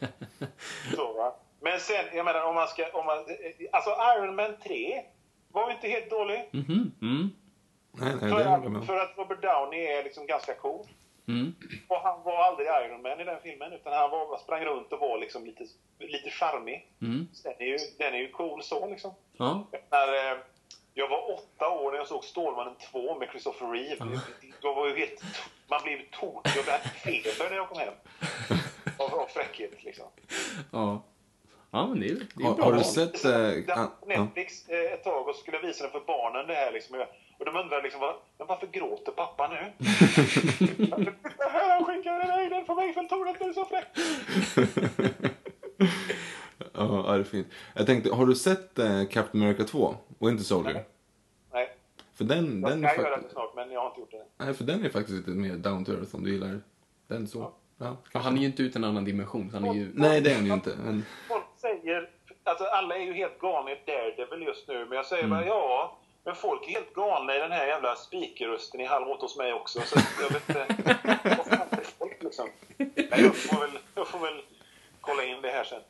så, 0.96 1.12
va? 1.12 1.34
Men 1.60 1.80
sen, 1.80 2.04
jag 2.14 2.24
menar 2.24 2.44
om 2.44 2.54
man 2.54 2.68
ska... 2.68 2.86
Om 2.92 3.06
man, 3.06 3.18
alltså 3.72 3.90
Iron 4.16 4.36
Man 4.36 4.56
3 4.64 5.02
var 5.52 5.70
inte 5.70 5.88
helt 5.88 6.10
dålig. 6.10 6.48
Mhm, 6.52 6.92
Mm. 7.02 7.30
nej, 7.92 8.14
nej, 8.20 8.30
För 8.86 8.96
att, 8.96 9.14
för 9.14 9.22
Robert 9.22 9.42
Downey 9.42 9.86
är 9.86 10.04
liksom 10.04 10.26
ganska 10.26 10.54
cool. 10.54 10.86
Mm. 11.28 11.54
Och 11.88 11.96
han 11.96 12.22
var 12.22 12.36
aldrig 12.36 12.66
Iron 12.68 13.02
Man 13.02 13.20
i 13.20 13.24
den 13.24 13.40
filmen, 13.42 13.72
utan 13.72 13.92
han 13.92 14.10
var, 14.10 14.38
sprang 14.38 14.64
runt 14.64 14.92
och 14.92 15.00
var 15.00 15.18
liksom 15.18 15.44
lite, 15.44 15.64
lite 15.98 16.30
charmig. 16.30 16.86
Mm. 17.02 17.28
Den, 17.44 17.52
är 17.58 17.64
ju, 17.66 17.78
den 17.98 18.14
är 18.14 18.18
ju 18.18 18.30
cool 18.30 18.62
så 18.62 18.88
liksom. 18.88 19.14
Ja. 19.32 19.66
När, 19.90 20.32
eh, 20.32 20.38
jag 20.94 21.08
var 21.08 21.32
åtta 21.34 21.68
år 21.68 21.90
när 21.90 21.98
jag 21.98 22.06
såg 22.06 22.24
Stålmannen 22.24 22.74
2 22.90 23.18
med 23.18 23.28
Christopher 23.28 23.66
Reeve. 23.72 24.20
Jag 24.62 24.74
var 24.74 24.88
ju 24.88 24.96
helt, 24.96 25.22
man 25.68 25.80
blev 25.84 25.98
tokig. 26.10 26.52
Jag 26.56 26.72
hade 26.72 26.84
feber 26.88 27.50
när 27.50 27.56
jag 27.56 27.68
kom 27.68 27.78
hem. 27.78 27.94
Av, 28.98 29.14
av 29.14 29.26
fräckhet 29.26 29.84
liksom. 29.84 30.06
Ja. 30.72 31.02
Ja, 31.72 31.86
men 31.86 32.00
det 32.00 32.06
är, 32.06 32.14
det 32.34 32.42
är 32.42 32.46
Har, 32.46 32.54
bra 32.54 32.64
har 32.64 32.72
du 32.72 32.84
sett... 32.84 33.24
Jag 33.24 33.38
var 33.38 33.64
ja. 33.66 33.90
Netflix 34.06 34.68
eh, 34.68 34.92
ett 34.92 35.04
tag 35.04 35.28
och 35.28 35.36
skulle 35.36 35.58
visa 35.58 35.82
den 35.84 35.92
för 35.92 36.00
barnen 36.00 36.46
det 36.46 36.54
här 36.54 36.72
liksom. 36.72 36.94
Och 36.94 37.00
jag- 37.00 37.08
Och 37.38 37.44
de 37.44 37.56
undrar 37.56 37.82
liksom, 37.82 38.00
vad- 38.00 38.14
men 38.38 38.46
varför 38.46 38.66
gråter 38.66 39.12
pappa 39.12 39.48
nu? 39.48 39.56
Han 41.68 41.84
skickade 41.84 42.24
iväg 42.24 42.50
den 42.50 42.66
från 42.66 42.78
Eiffeltornet, 42.78 43.36
det 43.38 43.44
är 43.44 43.52
så 43.52 43.64
fräckt. 43.64 43.98
Ja, 46.72 47.12
det 47.12 47.20
är 47.20 47.24
fint. 47.24 47.46
Jag 47.74 47.86
tänkte, 47.86 48.14
har 48.14 48.26
du 48.26 48.34
sett 48.34 48.78
eh, 48.78 49.04
Captain 49.10 49.42
America 49.44 49.64
2? 49.64 49.94
Winter 50.18 50.44
Soldier? 50.44 50.84
Nej, 51.52 51.68
För 52.14 52.24
den, 52.24 52.60
jag 52.62 52.70
den, 52.70 52.78
ska 52.88 53.00
är 53.00 53.04
göra 53.04 53.16
det 53.16 53.30
snart, 53.30 53.54
men 53.56 53.70
jag 53.70 53.80
har 53.80 53.86
inte 53.88 54.00
gjort 54.00 54.10
det. 54.10 54.24
nej, 54.44 54.54
för 54.54 54.64
den 54.64 54.84
är 54.84 54.88
faktiskt 54.88 55.16
lite 55.18 55.30
mer 55.30 55.54
down 55.56 55.84
to 55.84 55.92
earth 55.92 56.14
om 56.14 56.24
du 56.24 56.32
gillar 56.32 56.60
den 57.06 57.28
så. 57.28 57.52
Ja, 57.78 57.96
Ja, 58.12 58.20
han 58.20 58.36
är 58.36 58.40
ju 58.40 58.46
inte 58.46 58.62
ut 58.62 58.76
en 58.76 58.84
annan 58.84 59.04
dimension. 59.04 59.50
så 59.50 59.56
Han 59.56 59.68
är 59.68 59.74
ju... 59.74 59.90
Nej, 59.94 60.20
det 60.20 60.30
är 60.30 60.34
han 60.34 60.46
ju 60.46 60.52
inte. 60.52 60.76
Men, 60.84 61.04
Folk 61.28 61.44
säger, 61.56 62.10
alltså 62.44 62.64
alla 62.64 62.96
är 62.96 63.00
ju 63.02 63.12
helt 63.12 63.38
galna 63.38 63.70
i 63.70 63.78
Daredevil 63.86 64.46
just 64.46 64.68
nu, 64.68 64.84
men 64.86 64.96
jag 64.96 65.06
säger 65.06 65.28
bara 65.28 65.46
ja, 65.46 65.98
men 66.24 66.34
folk 66.34 66.68
är 66.68 66.72
helt 66.72 66.94
galna 66.94 67.36
i 67.36 67.38
den 67.38 67.52
här 67.52 67.66
jävla 67.66 67.96
speakerrösten 67.96 68.80
i 68.80 68.84
Halv 68.86 69.08
åt 69.08 69.20
hos 69.20 69.36
mig 69.36 69.52
också. 69.52 69.80
Så 69.80 69.98
jag 70.22 70.30
vet 70.30 70.48
inte, 70.48 70.66
folk 71.98 72.22
liksom? 72.22 72.48
Nej, 72.76 73.08
jag 73.10 73.36
får 73.36 73.60
väl, 73.60 73.78
jag 73.94 74.08
får 74.08 74.18
väl 74.18 74.42
kolla 75.00 75.24
in 75.24 75.42
det 75.42 75.48
här 75.48 75.64
sen. 75.64 75.80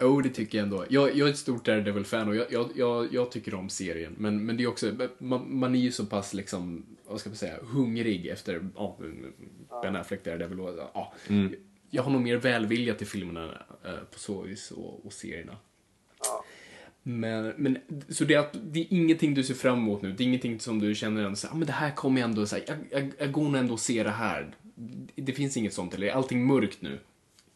Jo, 0.00 0.06
oh, 0.16 0.22
det 0.22 0.28
tycker 0.28 0.58
jag 0.58 0.64
ändå. 0.64 0.84
Jag, 0.88 1.16
jag 1.16 1.28
är 1.28 1.32
ett 1.32 1.38
stort 1.38 1.64
Daredevil-fan 1.64 2.28
och 2.28 2.36
jag, 2.36 2.46
jag, 2.52 2.70
jag, 2.74 3.14
jag 3.14 3.30
tycker 3.30 3.54
om 3.54 3.68
serien. 3.68 4.14
Men, 4.18 4.46
men 4.46 4.56
det 4.56 4.62
är 4.62 4.66
också, 4.66 4.92
man, 5.18 5.58
man 5.58 5.74
är 5.74 5.78
ju 5.80 5.92
så 5.92 6.06
pass 6.06 6.34
liksom, 6.34 6.86
vad 7.06 7.20
ska 7.20 7.30
man 7.30 7.36
säga, 7.36 7.56
hungrig 7.62 8.26
efter 8.26 8.68
ja, 8.76 8.98
Ben 9.82 9.96
Affleck 9.96 10.24
Daredevil 10.24 10.60
och 10.60 10.90
ja. 10.94 11.14
Jag 11.90 12.02
har 12.02 12.10
nog 12.10 12.22
mer 12.22 12.36
välvilja 12.36 12.94
till 12.94 13.06
filmerna 13.06 13.62
eh, 13.84 14.04
på 14.12 14.18
så 14.18 14.42
vis 14.42 14.70
och, 14.70 15.06
och 15.06 15.12
serierna. 15.12 15.56
Ja. 16.22 16.44
Men, 17.02 17.52
men 17.56 17.78
så 18.08 18.24
det 18.24 18.34
är, 18.34 18.46
det 18.62 18.80
är 18.80 18.86
ingenting 18.90 19.34
du 19.34 19.44
ser 19.44 19.54
fram 19.54 19.78
emot 19.78 20.02
nu? 20.02 20.12
Det 20.12 20.22
är 20.22 20.26
ingenting 20.26 20.60
som 20.60 20.78
du 20.78 20.94
känner 20.94 21.24
ändå 21.24 21.36
så 21.36 21.48
ah, 21.48 21.54
men 21.54 21.66
det 21.66 21.72
här 21.72 21.90
kommer 21.90 22.20
jag 22.20 22.30
ändå, 22.30 22.46
så 22.46 22.56
här, 22.56 22.64
jag, 22.66 22.76
jag, 22.90 23.12
jag 23.18 23.32
går 23.32 23.42
nog 23.42 23.56
ändå 23.56 23.74
att 23.74 23.80
se 23.80 24.02
det 24.02 24.10
här. 24.10 24.54
Det, 24.74 25.22
det 25.22 25.32
finns 25.32 25.56
inget 25.56 25.74
sånt, 25.74 25.94
eller 25.94 26.06
är 26.06 26.12
allting 26.12 26.46
mörkt 26.46 26.82
nu? 26.82 26.98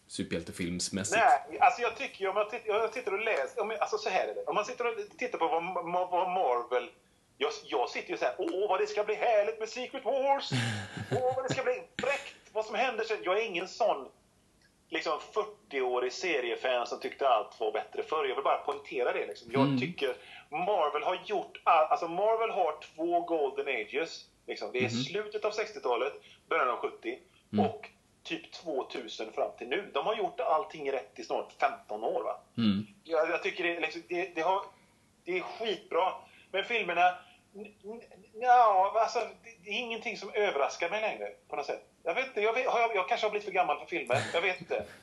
Superhjältefilmsmässigt? 0.08 1.22
Nej, 1.50 1.58
alltså 1.60 1.82
jag 1.82 1.96
tycker 1.96 2.20
ju 2.20 2.28
om 2.28 2.36
jag, 2.36 2.50
titt, 2.50 2.68
om 2.68 2.76
jag 2.76 2.94
sitter 2.94 3.14
och 3.14 3.20
läser, 3.20 3.62
om 3.62 3.70
jag, 3.70 3.80
alltså 3.80 3.98
så 3.98 4.08
här 4.08 4.28
är 4.28 4.34
det. 4.34 4.44
Om 4.44 4.54
man 4.54 4.64
sitter 4.64 4.86
och 4.86 5.18
tittar 5.18 5.38
på 5.38 5.48
vad, 5.48 6.10
vad 6.10 6.30
Marvel, 6.30 6.90
jag, 7.38 7.52
jag 7.64 7.90
sitter 7.90 8.10
ju 8.10 8.16
så 8.16 8.24
här, 8.24 8.34
åh 8.38 8.68
vad 8.68 8.80
det 8.80 8.86
ska 8.86 9.04
bli 9.04 9.14
härligt 9.14 9.58
med 9.58 9.68
Secret 9.68 10.04
Wars, 10.04 10.50
åh 11.12 11.36
vad 11.36 11.44
det 11.44 11.52
ska 11.52 11.62
bli 11.62 11.82
fräckt, 12.02 12.36
vad 12.52 12.64
som 12.64 12.74
händer 12.74 13.04
sen. 13.04 13.18
Jag 13.24 13.38
är 13.38 13.44
ingen 13.44 13.68
sån 13.68 14.08
liksom 14.88 15.18
40-årig 15.70 16.12
seriefan 16.12 16.86
som 16.86 17.00
tyckte 17.00 17.28
allt 17.28 17.60
var 17.60 17.72
bättre 17.72 18.02
förr. 18.02 18.24
Jag 18.24 18.34
vill 18.34 18.44
bara 18.44 18.56
poängtera 18.58 19.12
det. 19.12 19.26
Liksom. 19.26 19.52
Jag 19.52 19.80
tycker 19.80 20.16
Marvel 20.50 21.02
har 21.02 21.18
gjort 21.24 21.60
all, 21.64 21.86
alltså 21.86 22.08
Marvel 22.08 22.50
har 22.50 22.74
två 22.94 23.20
golden 23.20 23.68
ages. 23.68 24.24
Liksom. 24.46 24.72
Det 24.72 24.84
är 24.84 24.88
slutet 24.88 25.44
av 25.44 25.52
60-talet, 25.52 26.12
början 26.48 26.68
av 26.68 26.76
70 26.76 27.18
och 27.58 27.90
typ 28.26 28.52
2000 28.52 29.32
fram 29.32 29.50
till 29.58 29.68
nu. 29.68 29.90
De 29.94 30.06
har 30.06 30.16
gjort 30.16 30.40
allting 30.40 30.92
rätt 30.92 31.18
i 31.18 31.24
snart 31.24 31.52
15 31.60 32.04
år. 32.04 32.22
Va? 32.22 32.40
Mm. 32.56 32.86
Jag, 33.04 33.30
jag 33.30 33.42
tycker 33.42 33.64
det, 33.64 33.80
liksom, 33.80 34.02
det, 34.08 34.34
det, 34.34 34.40
har, 34.40 34.62
det 35.24 35.38
är 35.38 35.40
skitbra. 35.40 36.12
Men 36.50 36.64
filmerna, 36.64 37.18
ja, 38.34 38.92
alltså, 38.96 39.28
det, 39.64 39.70
är 39.70 39.78
ingenting 39.78 40.16
som 40.16 40.30
överraskar 40.34 40.90
mig 40.90 41.00
längre 41.00 41.30
på 41.48 41.56
något 41.56 41.66
sätt. 41.66 41.88
Jag 42.02 42.14
vet 42.14 42.26
inte, 42.26 42.40
jag, 42.40 42.52
vet, 42.52 42.64
jag, 42.64 42.96
jag 42.96 43.08
kanske 43.08 43.26
har 43.26 43.30
blivit 43.30 43.44
för 43.44 43.52
gammal 43.52 43.78
för 43.78 43.86
filmer. 43.86 44.22
Jag 44.32 44.42
vet 44.42 44.60
inte. 44.60 44.84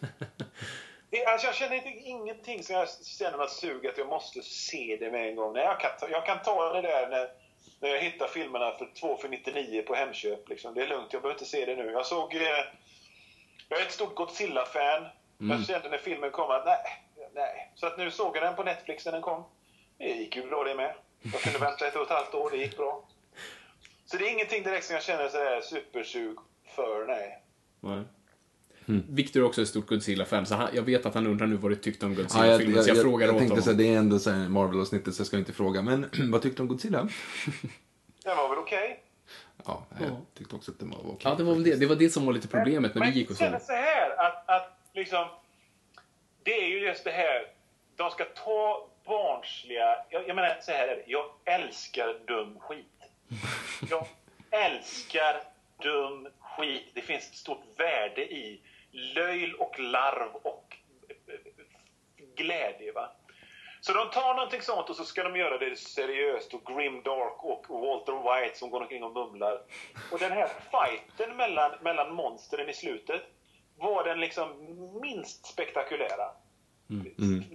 Det, 1.10 1.26
alltså, 1.26 1.48
jag 1.48 1.56
känner 1.56 1.76
inte, 1.76 1.90
ingenting 1.90 2.64
som 2.64 2.76
jag 2.76 2.88
känner 3.06 3.38
något 3.38 3.52
sug 3.52 3.88
att 3.88 3.98
jag 3.98 4.08
måste 4.08 4.42
se 4.42 4.98
det 5.00 5.12
med 5.12 5.30
en 5.30 5.36
gång. 5.36 5.54
Nej, 5.54 5.64
jag, 5.64 5.80
kan 5.80 5.92
ta, 6.00 6.10
jag 6.10 6.26
kan 6.26 6.42
ta 6.42 6.74
det 6.74 6.82
där 6.82 7.10
när, 7.10 7.30
när 7.80 7.90
jag 7.90 8.02
hittar 8.02 8.28
filmerna 8.28 8.72
för 8.72 8.90
2 9.00 9.18
för 9.18 9.30
99 9.30 9.82
på 9.82 9.96
Hemköp. 9.96 10.50
Liksom. 10.50 10.74
Det 10.74 10.82
är 10.82 10.88
lugnt, 10.88 11.14
jag 11.14 11.22
behöver 11.22 11.40
inte 11.40 11.52
se 11.52 11.66
det 11.66 11.76
nu. 11.76 11.92
Jag 11.92 12.06
såg... 12.06 12.36
Eh, 12.36 12.42
jag 13.74 13.82
är 13.82 13.86
ett 13.86 13.92
stort 13.92 14.16
Godzilla-fan. 14.16 15.04
Jag 15.38 15.66
kände 15.66 15.90
när 15.90 15.98
filmen 15.98 16.32
kom 16.32 16.52
att 16.52 16.66
nej, 16.66 16.78
nej. 17.36 17.72
Så 17.76 17.88
att 17.88 17.98
nu 17.98 18.12
såg 18.12 18.38
jag 18.38 18.44
den 18.44 18.56
på 18.56 18.64
Netflix 18.64 19.06
när 19.06 19.12
den 19.12 19.22
kom. 19.22 19.44
Det 19.98 20.06
gick 20.06 20.36
ju 20.36 20.48
bra 20.48 20.64
det 20.64 20.76
med. 20.76 20.94
Jag 21.22 21.42
kunde 21.42 21.60
vänta 21.60 21.88
ett 21.88 21.96
och 21.96 22.02
ett 22.02 22.10
halvt 22.10 22.34
år, 22.34 22.50
det 22.52 22.58
gick 22.58 22.78
bra. 22.78 23.08
Så 24.06 24.18
det 24.18 24.26
är 24.26 24.34
ingenting 24.34 24.64
direkt 24.64 24.86
som 24.86 24.94
jag 24.94 25.04
känner 25.04 25.30
sådär 25.30 25.62
supersug 25.62 26.38
för, 26.76 27.06
nej. 27.08 27.44
Nej. 27.80 28.04
Victor 29.10 29.40
är 29.40 29.46
också 29.46 29.62
ett 29.62 29.68
stort 29.68 29.88
Godzilla-fan, 29.88 30.46
så 30.46 30.56
han, 30.56 30.70
jag 30.74 30.84
vet 30.84 31.06
att 31.06 31.14
han 31.14 31.28
undrar 31.28 31.48
nu 31.48 31.56
vad 31.56 31.72
du 31.72 31.76
tyckte 31.76 32.06
om 32.06 32.12
ja, 32.12 32.18
jag, 32.18 32.26
Godzilla-filmen, 32.26 32.76
jag, 32.76 32.84
så 32.84 32.90
jag, 32.90 32.98
jag, 32.98 33.04
frågar 33.04 33.28
jag 33.28 33.36
åt 33.36 33.40
tänkte 33.40 33.54
honom. 33.54 33.64
så 33.64 33.70
här, 33.70 33.78
det 33.78 33.94
är 33.94 33.98
ändå 33.98 34.20
Marvel-avsnittet 34.50 35.16
så 35.16 35.22
jag 35.22 35.28
ska 35.28 35.38
inte 35.38 35.54
fråga. 35.54 35.82
Men 35.82 36.10
vad 36.32 36.42
tyckte 36.42 36.58
du 36.58 36.62
om 36.62 36.68
Godzilla? 36.68 37.10
Den 38.24 38.38
var 38.38 38.50
väl 38.50 38.58
okej. 38.58 39.03
Ja, 39.65 39.84
jag 39.99 40.17
tyckte 40.38 40.56
också 40.56 40.71
att 40.71 40.80
den 40.80 40.89
var 40.89 40.97
okej. 40.99 41.17
Ja, 41.23 41.36
det 41.36 41.43
var 41.43 41.54
väl 41.54 41.63
det. 41.63 41.76
Det 41.76 41.86
var 41.86 41.95
det 41.95 42.10
som 42.10 42.26
var 42.26 42.34
lite 42.34 42.47
problemet 42.47 42.95
när 42.95 43.06
vi 43.06 43.12
gick 43.12 43.30
och 43.30 43.32
Men 43.32 43.38
såg. 43.38 43.45
känner 43.45 43.60
så 43.60 43.73
här 43.73 44.10
att, 44.26 44.49
att 44.49 44.78
liksom, 44.93 45.26
det 46.43 46.52
är 46.63 46.67
ju 46.67 46.80
just 46.80 47.04
det 47.04 47.12
här, 47.12 47.47
de 47.95 48.12
ska 48.12 48.26
ta 48.26 48.88
barnsliga, 49.06 49.95
jag, 50.10 50.28
jag 50.28 50.36
menar 50.36 50.58
så 50.62 50.71
här 50.71 50.88
är 50.88 50.95
det, 50.95 51.04
jag 51.08 51.26
älskar 51.45 52.19
dum 52.28 52.60
skit. 52.60 52.88
Jag 53.89 54.08
älskar 54.52 55.41
dum 55.82 56.28
skit. 56.39 56.91
Det 56.93 57.02
finns 57.02 57.30
ett 57.30 57.36
stort 57.36 57.63
värde 57.80 58.21
i 58.21 58.62
löjl 58.91 59.54
och 59.54 59.80
larv 59.80 60.30
och 60.36 60.78
eh, 61.28 61.36
glädje. 62.36 62.91
Va? 62.91 63.12
Så 63.86 63.93
de 63.93 64.10
tar 64.10 64.34
någonting 64.34 64.62
sånt 64.62 64.89
och 64.89 64.96
så 64.96 65.04
ska 65.06 65.24
de 65.24 65.36
göra 65.36 65.58
det 65.58 65.80
seriöst 65.80 66.54
och 66.54 66.65
grim 66.65 67.02
dark 67.04 67.43
och 67.43 67.65
Walter 67.69 68.13
White 68.13 68.58
som 68.60 68.69
går 68.69 68.82
omkring 68.82 69.04
och 69.04 69.13
mumlar. 69.13 69.62
Och 70.12 70.19
den 70.19 70.32
här 70.32 70.48
fighten 70.48 71.38
mellan, 71.38 71.72
mellan 71.82 72.13
monstren 72.15 72.69
i 72.69 72.74
slutet 72.74 73.22
var 73.78 74.04
den 74.04 74.19
liksom 74.19 74.48
minst 75.02 75.46
spektakulära. 75.46 76.28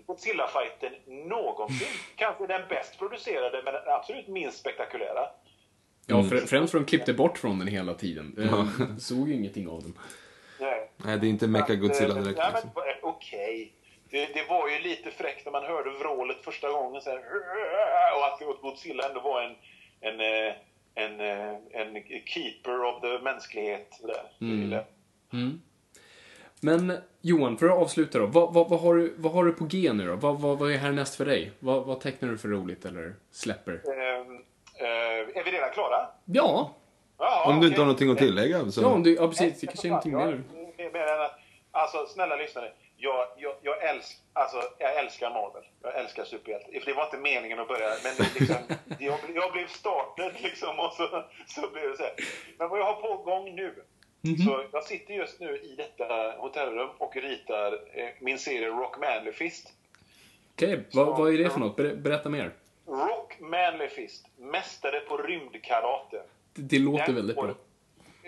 Godzilla-fighten 0.06 0.92
någonsin. 1.28 1.88
Kanske 2.16 2.46
den 2.46 2.68
bäst 2.68 2.98
producerade 2.98 3.62
men 3.64 3.74
den 3.74 3.82
absolut 3.86 4.28
minst 4.28 4.58
spektakulära. 4.58 5.26
Ja, 6.06 6.22
för, 6.22 6.36
främst 6.36 6.70
för 6.70 6.78
de 6.78 6.84
klippte 6.86 7.14
bort 7.14 7.38
från 7.38 7.58
den 7.58 7.68
hela 7.68 7.94
tiden. 7.94 8.34
Jag 8.36 9.00
såg 9.00 9.28
ju 9.28 9.34
ingenting 9.34 9.68
av 9.68 9.82
den. 9.82 9.98
Nej. 10.60 10.90
Nej, 10.96 11.18
det 11.18 11.26
är 11.26 11.30
inte 11.30 11.46
Mecha 11.46 11.74
Godzilla 11.74 12.16
eh, 12.16 12.22
direkt. 12.22 12.38
Ja, 12.38 12.50
Liksom. 12.54 12.70
eh, 12.76 12.82
Okej. 13.02 13.72
Det, 14.10 14.34
det 14.34 14.48
var 14.48 14.68
ju 14.68 14.78
lite 14.78 15.10
fräckt 15.10 15.44
när 15.44 15.52
man 15.52 15.64
hörde 15.64 15.90
vrålet 15.90 16.44
första 16.44 16.68
gången. 16.70 17.02
Så 17.02 17.10
här, 17.10 17.18
och 18.16 18.26
att 18.26 18.60
Godzilla 18.62 19.08
ändå 19.08 19.20
var 19.20 19.42
en, 19.42 19.54
en, 20.00 20.20
eh, 20.20 20.54
en, 20.94 21.20
eh, 21.20 21.56
en 21.72 22.02
keeper 22.24 22.84
of 22.84 23.00
the 23.00 23.18
mänsklighet. 23.18 24.00
Där. 24.02 24.22
Mm. 24.40 24.80
Mm. 25.32 25.60
Men 26.60 26.92
Johan, 27.20 27.58
för 27.58 27.66
att 27.66 27.78
avsluta 27.78 28.18
då. 28.18 28.26
Vad, 28.26 28.54
vad, 28.54 28.68
vad, 28.68 28.80
har, 28.80 28.94
du, 28.94 29.14
vad 29.16 29.32
har 29.32 29.44
du 29.44 29.52
på 29.52 29.64
G 29.64 29.92
nu 29.92 30.06
då? 30.06 30.16
Vad, 30.16 30.40
vad, 30.40 30.58
vad 30.58 30.72
är 30.72 30.76
härnäst 30.76 31.14
för 31.14 31.24
dig? 31.24 31.52
Vad, 31.58 31.84
vad 31.84 32.00
tecknar 32.00 32.28
du 32.28 32.38
för 32.38 32.48
roligt 32.48 32.84
eller 32.84 33.14
släpper? 33.30 33.72
Uh, 33.72 33.80
uh, 33.80 35.38
är 35.38 35.44
vi 35.44 35.50
redan 35.50 35.70
klara? 35.70 36.08
Ja. 36.24 36.74
Aha, 37.18 37.44
om 37.44 37.52
du 37.52 37.58
okay. 37.58 37.68
inte 37.68 37.80
har 37.80 37.86
någonting 37.86 38.10
att 38.10 38.18
tillägga. 38.18 38.70
Så. 38.70 38.82
Ja, 38.82 38.86
om 38.86 39.02
du, 39.02 39.14
ja, 39.14 39.28
precis. 39.28 39.60
Det 39.60 39.66
kanske 39.66 39.88
är 39.88 39.90
någonting 39.90 40.12
mer. 40.12 40.42
Alltså, 41.94 42.14
snälla 42.14 42.36
lyssnare. 42.36 42.72
Jag, 42.96 43.26
jag, 43.36 43.54
jag, 43.62 43.82
älsk, 43.82 44.18
alltså, 44.32 44.62
jag 44.78 44.96
älskar 44.96 45.30
Marvel. 45.30 45.62
Jag 45.82 45.96
älskar 45.96 46.24
superhjältar. 46.24 46.72
Det 46.86 46.92
var 46.92 47.04
inte 47.04 47.18
meningen 47.18 47.58
att 47.58 47.68
börja, 47.68 47.88
men 48.04 48.26
liksom, 48.38 48.56
jag, 48.98 49.18
jag 49.34 49.52
blev 49.52 49.66
startad 49.66 50.32
liksom 50.42 50.78
och 50.78 50.92
så, 50.92 51.24
så 51.46 51.70
blev 51.70 51.90
det 51.90 51.96
så 51.96 52.02
här. 52.02 52.14
Men 52.58 52.68
vad 52.68 52.80
jag 52.80 52.84
har 52.84 53.02
på 53.02 53.22
gång 53.22 53.54
nu. 53.54 53.74
Mm 54.24 54.36
-hmm. 54.36 54.44
Så 54.44 54.64
jag 54.72 54.84
sitter 54.84 55.14
just 55.14 55.40
nu 55.40 55.56
i 55.56 55.74
detta 55.76 56.34
hotellrum 56.38 56.88
och 56.98 57.16
ritar 57.16 57.72
eh, 57.72 58.08
min 58.20 58.38
serie 58.38 58.68
Rock 58.68 58.98
Manly 58.98 59.32
Fist. 59.32 59.72
Okej, 60.52 60.72
okay. 60.72 60.84
vad, 60.92 61.06
vad 61.06 61.34
är 61.34 61.38
det 61.38 61.50
för 61.50 61.60
något? 61.60 61.76
Berätta 61.76 62.28
mer. 62.28 62.52
Rock 62.86 63.40
Manly 63.40 63.88
Fist, 63.88 64.26
mästare 64.36 65.00
på 65.00 65.16
rymdkarate. 65.16 66.22
Det, 66.54 66.62
det 66.62 66.78
låter 66.78 67.06
Den 67.06 67.14
väldigt 67.14 67.36
går, 67.36 67.46
bra. 67.46 67.54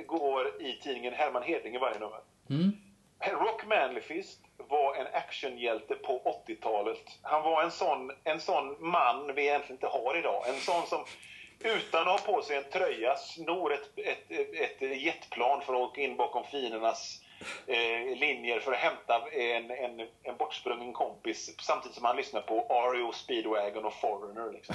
går 0.07 0.63
i 0.63 0.79
tidningen 0.83 1.15
Herman 1.15 1.43
Hedling 1.43 1.75
i 1.75 1.79
varje 1.79 1.99
nummer. 1.99 2.21
Mm. 2.51 2.73
Rock 3.21 3.67
Manly 3.67 4.01
Fist 4.01 4.41
var 4.57 4.95
en 4.95 5.07
actionhjälte 5.07 5.95
på 5.95 6.43
80-talet. 6.47 7.19
Han 7.23 7.43
var 7.43 7.63
en 7.63 7.71
sån, 7.71 8.13
en 8.25 8.41
sån 8.41 8.77
man 8.91 9.35
vi 9.35 9.43
egentligen 9.43 9.77
inte 9.77 9.87
har 9.87 10.19
idag. 10.19 10.49
En 10.49 10.61
sån 10.61 10.87
som 10.87 11.05
utan 11.65 12.09
att 12.09 12.21
ha 12.21 12.35
på 12.35 12.43
sig 12.43 12.57
en 12.57 12.65
tröja 12.73 13.17
snor 13.17 13.73
ett, 13.73 13.91
ett, 13.97 14.33
ett 14.81 15.03
jetplan 15.03 15.63
för 15.63 15.73
att 15.73 15.81
åka 15.81 16.01
in 16.01 16.17
bakom 16.17 16.45
fiendernas 16.45 17.21
eh, 17.67 18.19
linjer 18.19 18.61
för 18.61 18.73
att 18.73 18.79
hämta 18.79 19.29
en, 19.33 19.71
en, 19.71 20.01
en 20.23 20.37
bortsprungen 20.39 20.93
kompis 20.93 21.55
samtidigt 21.61 21.97
som 21.97 22.05
han 22.05 22.17
lyssnar 22.17 22.41
på 22.41 22.67
Ario, 22.69 23.13
Speedwagon 23.13 23.85
och 23.85 23.95
Foreigner. 23.95 24.53
Liksom. 24.53 24.75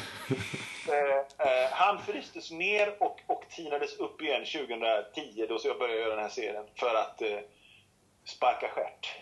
eh, 0.93 1.47
eh, 1.47 1.69
han 1.71 2.01
frystes 2.01 2.51
ner 2.51 3.03
och, 3.03 3.21
och 3.27 3.45
tinades 3.49 3.97
upp 3.97 4.21
igen 4.21 4.45
2010 4.45 5.45
då 5.49 5.59
så 5.59 5.67
jag 5.67 5.79
började 5.79 6.01
göra 6.01 6.15
den 6.15 6.23
här 6.23 6.29
serien 6.29 6.65
för 6.75 6.95
att 6.95 7.21
eh, 7.21 7.39
sparka 8.25 8.67
stjärt. 8.69 9.15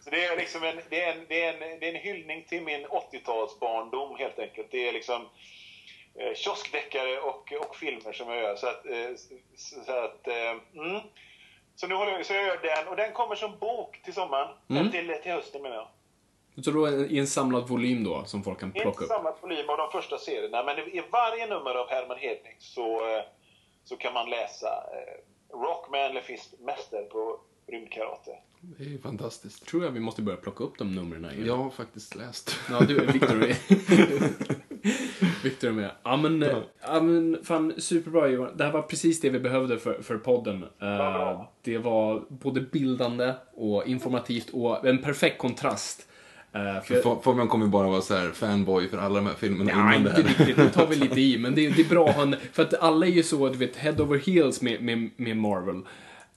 så 0.04 0.10
det 0.10 0.24
är 0.24 0.36
liksom 0.36 0.64
en, 0.64 0.80
det 0.90 1.02
är 1.02 1.12
en, 1.12 1.24
det 1.28 1.44
är 1.44 1.52
en, 1.52 1.80
det 1.80 1.88
är 1.88 1.94
en 1.94 2.00
hyllning 2.00 2.44
till 2.48 2.62
min 2.62 2.86
80-talsbarndom 2.86 4.18
helt 4.18 4.38
enkelt. 4.38 4.68
Det 4.70 4.88
är 4.88 4.92
liksom 4.92 5.28
eh, 6.14 6.34
kioskdeckare 6.34 7.20
och, 7.20 7.52
och 7.52 7.76
filmer 7.76 8.12
som 8.12 8.28
jag 8.28 8.38
gör. 8.38 8.56
Så 8.56 8.66
att, 8.66 8.86
eh, 8.86 9.10
så 9.56 9.92
att 9.92 10.28
eh, 10.28 10.50
mm. 10.74 11.00
Så 11.76 11.86
nu 11.86 11.94
håller 11.94 12.12
jag, 12.12 12.26
så 12.26 12.34
jag 12.34 12.46
gör 12.46 12.60
den 12.62 12.88
och 12.88 12.96
den 12.96 13.12
kommer 13.12 13.34
som 13.34 13.58
bok 13.58 14.02
till 14.02 14.14
sommaren. 14.14 14.48
Mm. 14.70 14.90
Till, 14.90 15.14
till 15.22 15.32
hösten 15.32 15.62
menar 15.62 15.76
jag. 15.76 15.88
Så 16.64 16.70
då 16.70 16.88
i 16.88 17.18
en 17.18 17.26
samlad 17.26 17.68
volym 17.68 18.04
då, 18.04 18.24
som 18.24 18.42
folk 18.44 18.60
kan 18.60 18.72
plocka 18.72 18.88
upp? 18.88 19.00
I 19.00 19.04
en 19.04 19.08
samlad 19.08 19.34
volym 19.40 19.68
av 19.68 19.76
de 19.76 19.90
första 19.90 20.18
serierna. 20.18 20.62
Men 20.64 20.78
i 20.78 21.02
varje 21.12 21.46
nummer 21.46 21.74
av 21.74 21.90
Herman 21.90 22.18
Hedling 22.18 22.56
så, 22.58 23.00
så 23.84 23.96
kan 23.96 24.14
man 24.14 24.30
läsa 24.30 24.68
eh, 24.68 25.56
Rockman 25.58 26.14
Lefist 26.14 26.60
Mäster 26.60 27.02
på 27.02 27.40
rymdkarate. 27.66 28.30
Det 28.78 28.94
är 28.94 28.98
fantastiskt. 28.98 29.66
Tror 29.66 29.84
jag 29.84 29.90
vi 29.90 30.00
måste 30.00 30.22
börja 30.22 30.36
plocka 30.36 30.64
upp 30.64 30.78
de 30.78 30.94
numren 30.94 31.24
igen. 31.24 31.46
Jag 31.46 31.56
har 31.56 31.70
faktiskt 31.70 32.14
läst. 32.14 32.56
Ja, 32.70 32.80
du, 32.80 33.06
Victor 33.06 33.42
är 33.42 33.56
Victor 35.44 35.68
är 35.68 35.72
med. 35.72 35.90
Ja 36.02 36.16
men, 36.16 36.42
ja. 36.42 36.62
ja 36.82 37.00
men 37.00 37.38
fan 37.44 37.72
superbra 37.78 38.28
Johan. 38.28 38.56
Det 38.56 38.64
här 38.64 38.72
var 38.72 38.82
precis 38.82 39.20
det 39.20 39.30
vi 39.30 39.40
behövde 39.40 39.78
för, 39.78 40.02
för 40.02 40.18
podden. 40.18 40.64
Uh, 40.82 41.44
det 41.62 41.78
var 41.78 42.24
både 42.28 42.60
bildande 42.60 43.32
och 43.54 43.86
informativt 43.86 44.50
och 44.50 44.86
en 44.86 44.98
perfekt 45.02 45.38
kontrast. 45.38 46.08
Uh, 46.56 46.82
för 46.82 47.20
Fabian 47.22 47.48
kommer 47.48 47.66
bara 47.66 47.88
vara 47.88 48.00
så 48.00 48.14
här 48.14 48.30
fanboy 48.30 48.88
för 48.88 48.98
alla 48.98 49.14
de 49.14 49.26
här 49.26 49.34
filmerna 49.34 49.70
ja, 49.70 49.94
innan 49.94 50.04
det 50.04 50.10
här. 50.10 50.18
inte 50.18 50.30
riktigt. 50.30 50.56
Nu 50.56 50.68
tar 50.68 50.86
vi 50.86 50.96
lite 50.96 51.20
i. 51.20 51.38
Men 51.38 51.54
det, 51.54 51.68
det 51.68 51.82
är 51.82 51.88
bra. 51.88 52.12
Han, 52.16 52.36
för 52.52 52.62
att 52.62 52.74
alla 52.74 53.06
är 53.06 53.10
ju 53.10 53.22
så, 53.22 53.48
du 53.48 53.58
vet, 53.58 53.76
head 53.76 53.96
over 53.98 54.18
heels 54.18 54.62
med, 54.62 54.82
med, 54.82 55.10
med 55.16 55.36
Marvel. 55.36 55.82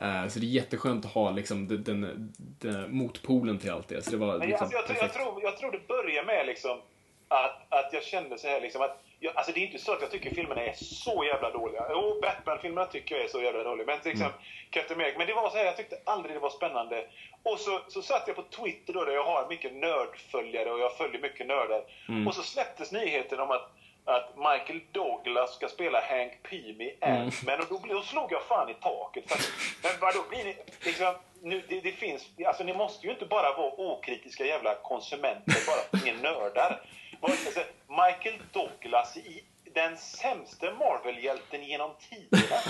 Uh, 0.01 0.27
så 0.27 0.39
det 0.39 0.45
är 0.45 0.47
jätteskönt 0.47 1.05
att 1.05 1.11
ha 1.11 1.31
liksom, 1.31 1.67
den, 1.67 1.83
den, 1.83 2.33
den, 2.37 2.97
motpolen 2.97 3.59
till 3.59 3.71
allt 3.71 3.87
det. 3.87 4.01
Så 4.01 4.11
det 4.11 4.17
var, 4.17 4.39
liksom, 4.39 4.53
alltså, 4.61 4.93
jag, 4.93 5.03
jag, 5.03 5.13
tror, 5.13 5.43
jag 5.43 5.57
tror 5.57 5.71
det 5.71 5.87
börjar 5.87 6.23
med 6.23 6.45
liksom, 6.45 6.81
att, 7.27 7.73
att 7.73 7.93
jag 7.93 8.03
kände 8.03 8.37
så 8.37 8.47
här 8.47 8.61
liksom 8.61 8.81
att 8.81 9.03
jag, 9.19 9.37
alltså 9.37 9.51
det 9.51 9.59
är 9.59 9.65
inte 9.65 9.79
så 9.79 9.93
att 9.93 10.01
jag 10.01 10.11
tycker 10.11 10.35
filmerna 10.35 10.61
är 10.61 10.73
så 10.73 11.23
jävla 11.23 11.51
dåliga. 11.51 11.85
Jo, 11.89 12.19
Batman-filmerna 12.21 12.85
tycker 12.85 13.15
jag 13.15 13.23
är 13.23 13.27
så 13.27 13.41
jävla 13.41 13.63
dåliga. 13.63 13.85
Men 13.85 13.99
till 13.99 14.11
mm. 14.11 14.21
exempel 14.21 14.41
mm. 14.41 14.69
Captain 14.69 14.99
America. 14.99 15.17
Men 15.17 15.27
det 15.27 15.33
var 15.33 15.49
så 15.49 15.57
här, 15.57 15.65
jag 15.65 15.77
tyckte 15.77 15.99
aldrig 16.05 16.35
det 16.35 16.39
var 16.39 16.49
spännande. 16.49 17.05
Och 17.43 17.59
så, 17.59 17.79
så 17.87 18.01
satt 18.01 18.23
jag 18.27 18.35
på 18.35 18.43
Twitter 18.43 18.93
då, 18.93 19.05
där 19.05 19.13
jag 19.13 19.23
har 19.23 19.49
mycket 19.49 19.73
nördföljare 19.73 20.71
och 20.71 20.79
jag 20.79 20.97
följer 20.97 21.21
mycket 21.21 21.47
nördar. 21.47 21.83
Mm. 22.09 22.27
Och 22.27 22.35
så 22.35 22.41
släpptes 22.41 22.91
nyheten 22.91 23.39
om 23.39 23.51
att 23.51 23.71
att 24.07 24.35
Michael 24.37 24.81
Douglas 24.91 25.55
ska 25.55 25.67
spela 25.67 26.01
Hank 26.01 26.43
Pym 26.49 26.81
i 26.81 26.97
mm. 27.01 27.29
Men 27.45 27.59
och 27.59 27.65
då, 27.69 27.93
då 27.93 28.01
slog 28.01 28.31
jag 28.31 28.43
fan 28.43 28.69
i 28.69 28.73
taket. 28.73 29.31
För, 29.31 29.39
men 29.83 29.91
vadå, 30.01 30.23
blir 30.29 30.43
ni, 30.43 30.55
liksom, 30.85 31.15
nu, 31.41 31.63
det, 31.69 31.81
det, 31.81 31.91
finns, 31.91 32.27
alltså 32.45 32.63
ni 32.63 32.73
måste 32.73 33.07
ju 33.07 33.13
inte 33.13 33.25
bara 33.25 33.57
vara 33.57 33.71
okritiska 33.71 34.45
jävla 34.45 34.75
konsumenter 34.75 35.55
bara 35.67 35.81
för 35.89 35.97
att 35.97 36.03
ni 36.03 36.09
är 36.09 36.17
nördar. 36.23 36.81
Alltså, 37.21 37.59
Michael 37.87 38.41
Douglas 38.51 39.17
i 39.17 39.43
den 39.73 39.97
sämsta 39.97 40.73
Marvel-hjälten 40.73 41.63
genom 41.63 41.91
tiderna 42.09 42.61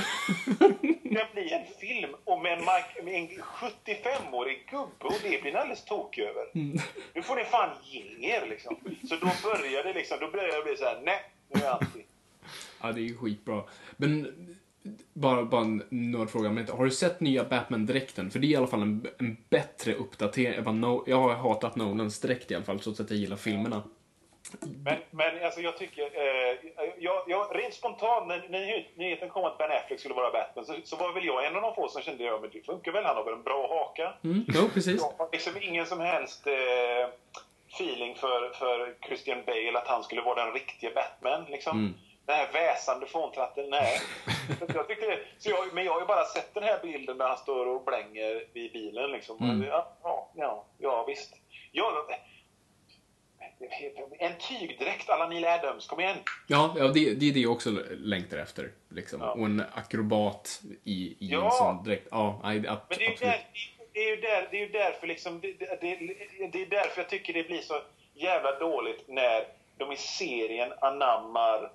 ska 1.17 1.27
bli 1.33 1.53
en 1.53 1.65
film 1.79 2.15
och 2.23 2.41
med 2.41 2.53
en, 2.53 2.67
en 3.07 3.27
75-årig 3.27 4.67
gubbe 4.69 5.05
och 5.05 5.13
det 5.23 5.41
blir 5.41 5.51
ni 5.51 5.57
alldeles 5.57 5.85
tokig 5.85 6.23
över. 6.23 6.45
Mm. 6.55 6.79
Nu 7.13 7.21
får 7.21 7.35
ni 7.35 7.43
fan 7.43 7.69
ge 7.83 8.29
er 8.29 8.47
liksom. 8.49 8.75
Så 9.09 9.15
då 9.15 9.31
börjar 9.43 9.83
det 9.83 9.93
liksom, 9.93 10.17
då 10.19 10.31
börjar 10.31 10.57
det 10.57 10.63
bli 10.63 10.77
så 10.77 10.85
här, 10.85 11.01
nej, 11.03 11.19
nu 11.49 11.61
är 11.61 11.65
jag 11.65 11.83
anti. 11.83 12.03
Ja, 12.81 12.91
det 12.91 13.01
är 13.01 13.03
ju 13.03 13.17
skitbra. 13.17 13.63
Men 13.97 14.35
bara, 15.13 15.45
bara 15.45 15.61
en 15.61 15.83
nördfråga, 15.89 16.51
men 16.51 16.67
har 16.67 16.85
du 16.85 16.91
sett 16.91 17.19
nya 17.19 17.43
Batman-dräkten? 17.43 18.31
För 18.31 18.39
det 18.39 18.47
är 18.47 18.49
i 18.49 18.55
alla 18.55 18.67
fall 18.67 18.81
en, 18.81 19.07
en 19.19 19.37
bättre 19.49 19.93
uppdatering. 19.93 20.79
No, 20.79 21.03
jag 21.07 21.17
har 21.17 21.35
hatat 21.35 21.75
Nolans 21.75 22.19
dräkt 22.19 22.51
i 22.51 22.55
alla 22.55 22.65
fall, 22.65 22.79
trots 22.79 22.99
att 22.99 23.09
jag 23.09 23.19
gillar 23.19 23.37
filmerna. 23.37 23.83
Men, 24.83 24.97
men 25.11 25.45
alltså 25.45 25.61
jag 25.61 25.77
tycker, 25.77 26.03
eh, 26.03 26.57
jag, 26.97 27.23
jag, 27.27 27.55
rent 27.55 27.73
spontant 27.73 28.27
när, 28.27 28.45
när 28.49 28.87
nyheten 28.95 29.29
kom 29.29 29.45
att 29.45 29.57
Ben 29.57 29.71
Affleck 29.71 29.99
skulle 29.99 30.13
vara 30.13 30.31
Batman 30.31 30.65
så, 30.65 30.75
så 30.83 30.95
var 30.95 31.13
väl 31.13 31.25
jag 31.25 31.45
en 31.45 31.55
av 31.55 31.61
de 31.61 31.75
få 31.75 31.87
som 31.87 32.01
kände, 32.01 32.23
ja 32.23 32.39
men 32.41 32.49
det 32.53 32.65
funkar 32.65 32.91
väl, 32.91 33.05
han 33.05 33.15
har 33.15 33.23
väl 33.23 33.33
en 33.33 33.43
bra 33.43 33.67
haka. 33.67 34.13
Mm, 34.23 34.45
jo, 34.47 34.69
precis. 34.73 35.01
Jag 35.01 35.13
har 35.17 35.29
liksom 35.31 35.53
ingen 35.61 35.85
som 35.85 35.99
helst 35.99 36.47
eh, 36.47 37.09
feeling 37.73 38.15
för, 38.15 38.49
för 38.49 38.95
Christian 39.05 39.43
Bale 39.45 39.79
att 39.79 39.87
han 39.87 40.03
skulle 40.03 40.21
vara 40.21 40.45
den 40.45 40.53
riktiga 40.53 40.91
Batman 40.95 41.45
liksom. 41.49 41.79
Mm. 41.79 41.93
Den 42.25 42.35
här 42.35 42.49
väsande 42.53 43.05
fåntratten, 43.05 43.69
nej. 43.69 43.99
jag 44.73 44.87
tyckte, 44.87 45.19
så 45.37 45.49
jag, 45.49 45.73
men 45.73 45.85
jag 45.85 45.93
har 45.93 45.99
ju 45.99 46.05
bara 46.05 46.25
sett 46.25 46.53
den 46.53 46.63
här 46.63 46.79
bilden 46.81 47.17
där 47.17 47.27
han 47.27 47.37
står 47.37 47.65
och 47.65 47.85
blänger 47.85 48.45
vid 48.53 48.71
bilen 48.71 49.11
liksom. 49.11 49.37
Mm. 49.39 49.63
Ja, 49.63 49.97
ja, 50.35 50.65
ja, 50.77 51.03
visst. 51.07 51.33
Jag, 51.71 51.93
en 54.19 54.33
tygdräkt 54.37 55.09
alla 55.09 55.27
Neil 55.27 55.45
Adams, 55.45 55.87
kom 55.87 55.99
igen! 55.99 56.17
Ja, 56.47 56.75
ja 56.77 56.87
det, 56.87 57.13
det 57.13 57.29
är 57.29 57.33
det 57.33 57.39
jag 57.39 57.51
också 57.51 57.69
längtar 57.89 58.37
efter. 58.37 58.71
Liksom. 58.89 59.21
Ja. 59.21 59.31
Och 59.31 59.45
en 59.45 59.63
akrobat 59.73 60.61
i, 60.83 61.07
i 61.07 61.15
ja. 61.19 61.45
en 61.45 61.51
sån 61.51 61.83
dräkt. 61.83 62.07
Ja, 62.11 62.39
nej, 62.43 62.59
Men 62.59 62.77
det 62.89 63.05
är, 63.05 63.09
ju 63.09 63.15
där, 63.15 63.47
det 63.93 63.99
är 63.99 64.09
ju 64.09 64.21
där, 64.21 64.47
det 64.51 64.57
är 64.57 64.61
ju 64.61 64.71
därför 64.71 65.07
liksom, 65.07 65.39
det, 65.41 65.53
det, 65.59 65.95
det 66.51 66.61
är 66.61 66.69
därför 66.69 67.01
jag 67.01 67.09
tycker 67.09 67.33
det 67.33 67.43
blir 67.43 67.61
så 67.61 67.81
jävla 68.13 68.59
dåligt 68.59 69.03
när 69.07 69.47
de 69.77 69.91
i 69.91 69.97
serien 69.97 70.73
anammar 70.81 71.71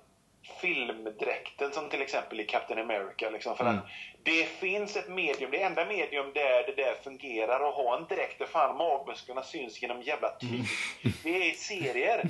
filmdräkten 0.61 1.71
som 1.71 1.89
till 1.89 2.01
exempel 2.01 2.39
i 2.39 2.45
Captain 2.45 2.79
America. 2.79 3.29
Liksom, 3.29 3.57
för 3.57 3.63
mm. 3.63 3.77
att 3.77 3.85
det 4.23 4.45
finns 4.45 4.95
ett 4.95 5.09
medium, 5.09 5.51
det 5.51 5.61
enda 5.61 5.85
medium 5.85 6.31
där 6.33 6.65
det 6.65 6.75
där 6.75 6.95
fungerar 7.03 7.69
att 7.69 7.75
ha 7.75 7.97
en 7.97 8.05
dräkt 8.05 8.39
där 8.39 8.45
fan 8.45 8.77
magmusklerna 8.77 9.43
syns 9.43 9.81
genom 9.81 10.01
jävla 10.01 10.29
tyg. 10.29 10.49
Mm. 10.49 11.13
Det 11.23 11.49
är 11.49 11.53
serier. 11.53 12.29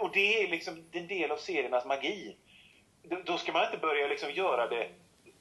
Och 0.00 0.10
det 0.12 0.42
är 0.42 0.48
liksom 0.48 0.84
en 0.92 1.06
del 1.06 1.30
av 1.30 1.36
seriernas 1.36 1.84
magi. 1.84 2.36
Då 3.24 3.38
ska 3.38 3.52
man 3.52 3.64
inte 3.64 3.78
börja 3.78 4.06
liksom 4.06 4.32
göra 4.32 4.66
det, 4.66 4.88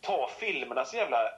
ta 0.02 0.30
filmernas 0.40 0.94
jävla 0.94 1.32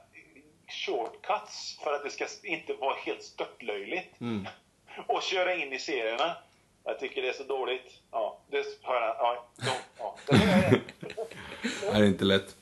shortcuts 0.68 1.80
för 1.84 1.94
att 1.94 2.04
det 2.04 2.10
ska 2.10 2.26
inte 2.42 2.74
vara 2.74 2.94
helt 2.94 3.22
störtlöjligt. 3.22 4.20
Mm. 4.20 4.48
Och 5.06 5.22
köra 5.22 5.54
in 5.54 5.72
i 5.72 5.78
serierna. 5.78 6.36
Jag 6.84 7.00
tycker 7.00 7.22
det 7.22 7.28
är 7.28 7.32
så 7.32 7.42
dåligt. 7.42 8.00
Ja, 8.10 8.40
det 8.50 8.66
har 8.82 8.94
jag. 8.94 9.16
Ja, 9.18 9.46
det 11.92 11.98
är 11.98 12.04
inte 12.04 12.24
lätt. 12.24 12.56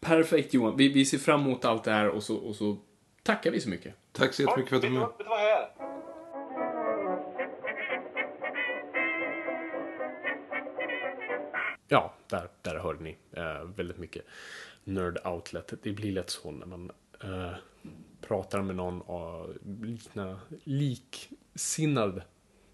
Perfekt 0.00 0.54
Johan. 0.54 0.76
Vi, 0.76 0.88
vi 0.88 1.04
ser 1.04 1.18
fram 1.18 1.40
emot 1.40 1.64
allt 1.64 1.84
det 1.84 1.90
här 1.90 2.08
och 2.08 2.22
så, 2.22 2.36
och 2.36 2.56
så 2.56 2.76
tackar 3.22 3.50
vi 3.50 3.60
så 3.60 3.68
mycket. 3.68 3.94
Tack 4.12 4.34
så 4.34 4.42
jättemycket 4.42 4.68
för 4.68 4.76
att 4.76 4.82
du 4.82 4.88
var 4.88 4.98
med. 4.98 5.08
Vet 5.08 5.18
du 5.18 5.24
vad 5.24 5.38
här? 5.38 5.68
ja, 11.88 12.14
där, 12.28 12.48
där 12.62 12.78
hörde 12.78 13.02
ni 13.02 13.16
eh, 13.32 13.62
väldigt 13.76 13.98
mycket 13.98 14.24
Nerd 14.84 15.26
Outlet. 15.26 15.72
Det 15.82 15.92
blir 15.92 16.12
lätt 16.12 16.30
så 16.30 16.50
när 16.50 16.66
man 16.66 16.90
eh, 17.22 17.52
pratar 18.20 18.62
med 18.62 18.76
någon 18.76 19.00
och 19.00 19.48
likna, 19.82 20.40
liksinnad 20.64 22.22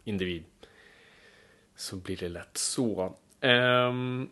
individ. 0.04 0.44
Så 1.76 1.96
blir 1.96 2.16
det 2.16 2.28
lätt 2.28 2.56
så. 2.56 3.16
Um, 3.42 4.28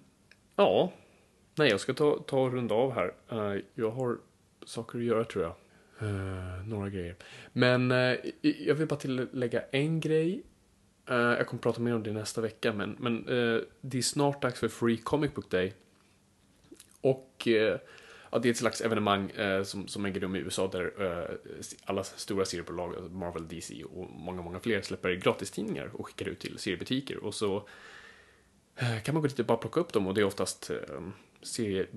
ja, 0.56 0.92
nej, 1.54 1.70
jag 1.70 1.80
ska 1.80 1.94
ta, 1.94 2.18
ta 2.26 2.40
och 2.40 2.52
runda 2.52 2.74
av 2.74 2.92
här. 2.92 3.14
Uh, 3.32 3.62
jag 3.74 3.90
har 3.90 4.18
saker 4.66 4.98
att 4.98 5.04
göra 5.04 5.24
tror 5.24 5.44
jag. 5.44 5.54
Uh, 6.02 6.66
några 6.66 6.88
grejer. 6.90 7.16
Men 7.52 7.92
uh, 7.92 8.16
jag 8.42 8.74
vill 8.74 8.86
bara 8.86 9.00
tillägga 9.00 9.62
en 9.70 10.00
grej. 10.00 10.42
Uh, 11.10 11.16
jag 11.16 11.46
kommer 11.46 11.62
prata 11.62 11.80
mer 11.80 11.94
om 11.94 12.02
det 12.02 12.12
nästa 12.12 12.40
vecka, 12.40 12.72
men, 12.72 12.96
men 12.98 13.24
det 13.80 13.98
är 13.98 14.02
snart 14.02 14.42
dags 14.42 14.60
för 14.60 14.68
Free 14.68 14.96
Comic 14.96 15.34
Book 15.34 15.50
Day. 15.50 15.74
Och 17.00 17.48
ja, 18.30 18.38
det 18.38 18.48
är 18.48 18.50
ett 18.50 18.56
slags 18.56 18.80
evenemang 18.80 19.32
som, 19.64 19.88
som 19.88 20.04
äger 20.04 20.20
rum 20.20 20.36
i 20.36 20.38
USA 20.38 20.68
där 20.68 20.92
alla 21.84 22.04
stora 22.04 22.44
seriebolag, 22.44 22.94
alltså 22.96 23.10
Marvel, 23.10 23.48
DC 23.48 23.84
och 23.84 24.10
många, 24.10 24.42
många 24.42 24.60
fler 24.60 24.82
släpper 24.82 25.14
gratistidningar 25.14 25.90
och 25.92 26.06
skickar 26.06 26.28
ut 26.28 26.38
till 26.38 26.58
seriebutiker. 26.58 27.24
Och 27.24 27.34
så 27.34 27.68
Eh, 28.80 29.02
kan 29.02 29.14
man 29.14 29.22
gå 29.22 29.28
dit 29.28 29.38
och 29.38 29.46
bara 29.46 29.58
plocka 29.58 29.80
upp 29.80 29.92
dem 29.92 30.06
och 30.06 30.14
det 30.14 30.20
är 30.20 30.24
oftast 30.24 30.70
ehm, 30.70 31.12
serier, 31.42 31.88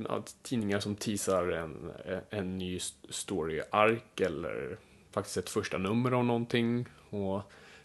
tidningar 0.41 0.79
som 0.79 0.95
teasar 0.95 1.47
en, 1.47 1.91
eh, 2.05 2.17
en 2.29 2.57
ny 2.57 2.79
story-ark 3.09 4.21
eller 4.21 4.77
faktiskt 5.11 5.37
ett 5.37 5.49
första 5.49 5.77
nummer 5.77 6.11
av 6.11 6.25
någonting. 6.25 6.85
Och, 7.09 7.35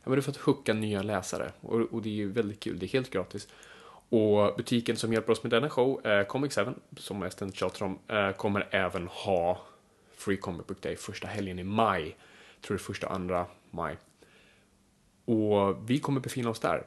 ja, 0.02 0.04
men 0.04 0.12
det 0.12 0.18
är 0.18 0.22
för 0.22 0.30
att 0.30 0.36
hooka 0.36 0.74
nya 0.74 1.02
läsare 1.02 1.52
och, 1.60 1.80
och, 1.80 2.02
det 2.02 2.08
är 2.08 2.12
ju 2.12 2.32
väldigt 2.32 2.60
kul, 2.60 2.78
det 2.78 2.86
är 2.86 2.88
helt 2.88 3.10
gratis. 3.10 3.48
Och 4.10 4.56
butiken 4.56 4.96
som 4.96 5.12
hjälper 5.12 5.32
oss 5.32 5.42
med 5.42 5.50
denna 5.50 5.70
show, 5.70 6.06
eh, 6.06 6.26
Comic 6.26 6.54
7, 6.54 6.60
som 6.96 7.22
jag 7.22 7.32
ständigt 7.32 7.56
tjatar 7.56 7.86
om, 7.86 7.98
eh, 8.08 8.32
kommer 8.32 8.68
även 8.70 9.08
ha 9.08 9.60
Free 10.16 10.36
Comic 10.36 10.66
Book 10.66 10.82
Day 10.82 10.96
första 10.96 11.26
helgen 11.26 11.58
i 11.58 11.64
maj. 11.64 12.16
Jag 12.54 12.62
tror 12.62 12.76
det 12.76 12.80
är 12.80 12.84
första, 12.84 13.06
andra 13.06 13.46
maj. 13.70 13.96
Och 15.24 15.90
vi 15.90 15.98
kommer 15.98 16.20
befinna 16.20 16.50
oss 16.50 16.60
där. 16.60 16.84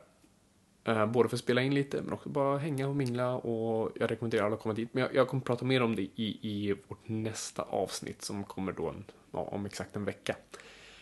Eh, 0.83 1.05
både 1.05 1.29
för 1.29 1.35
att 1.35 1.41
spela 1.41 1.61
in 1.61 1.75
lite, 1.75 2.01
men 2.01 2.13
också 2.13 2.29
bara 2.29 2.57
hänga 2.57 2.87
och 2.87 2.95
mingla 2.95 3.33
och 3.35 3.91
jag 3.99 4.11
rekommenderar 4.11 4.45
alla 4.45 4.55
att 4.55 4.61
komma 4.61 4.75
dit. 4.75 4.89
Men 4.93 5.03
jag, 5.03 5.15
jag 5.15 5.27
kommer 5.27 5.43
prata 5.43 5.65
mer 5.65 5.81
om 5.81 5.95
det 5.95 6.01
i, 6.01 6.39
i 6.41 6.75
vårt 6.87 7.07
nästa 7.09 7.61
avsnitt 7.61 8.21
som 8.21 8.43
kommer 8.43 8.71
då 8.71 8.89
en, 8.89 9.03
ja, 9.31 9.39
om 9.39 9.65
exakt 9.65 9.95
en 9.95 10.05
vecka. 10.05 10.35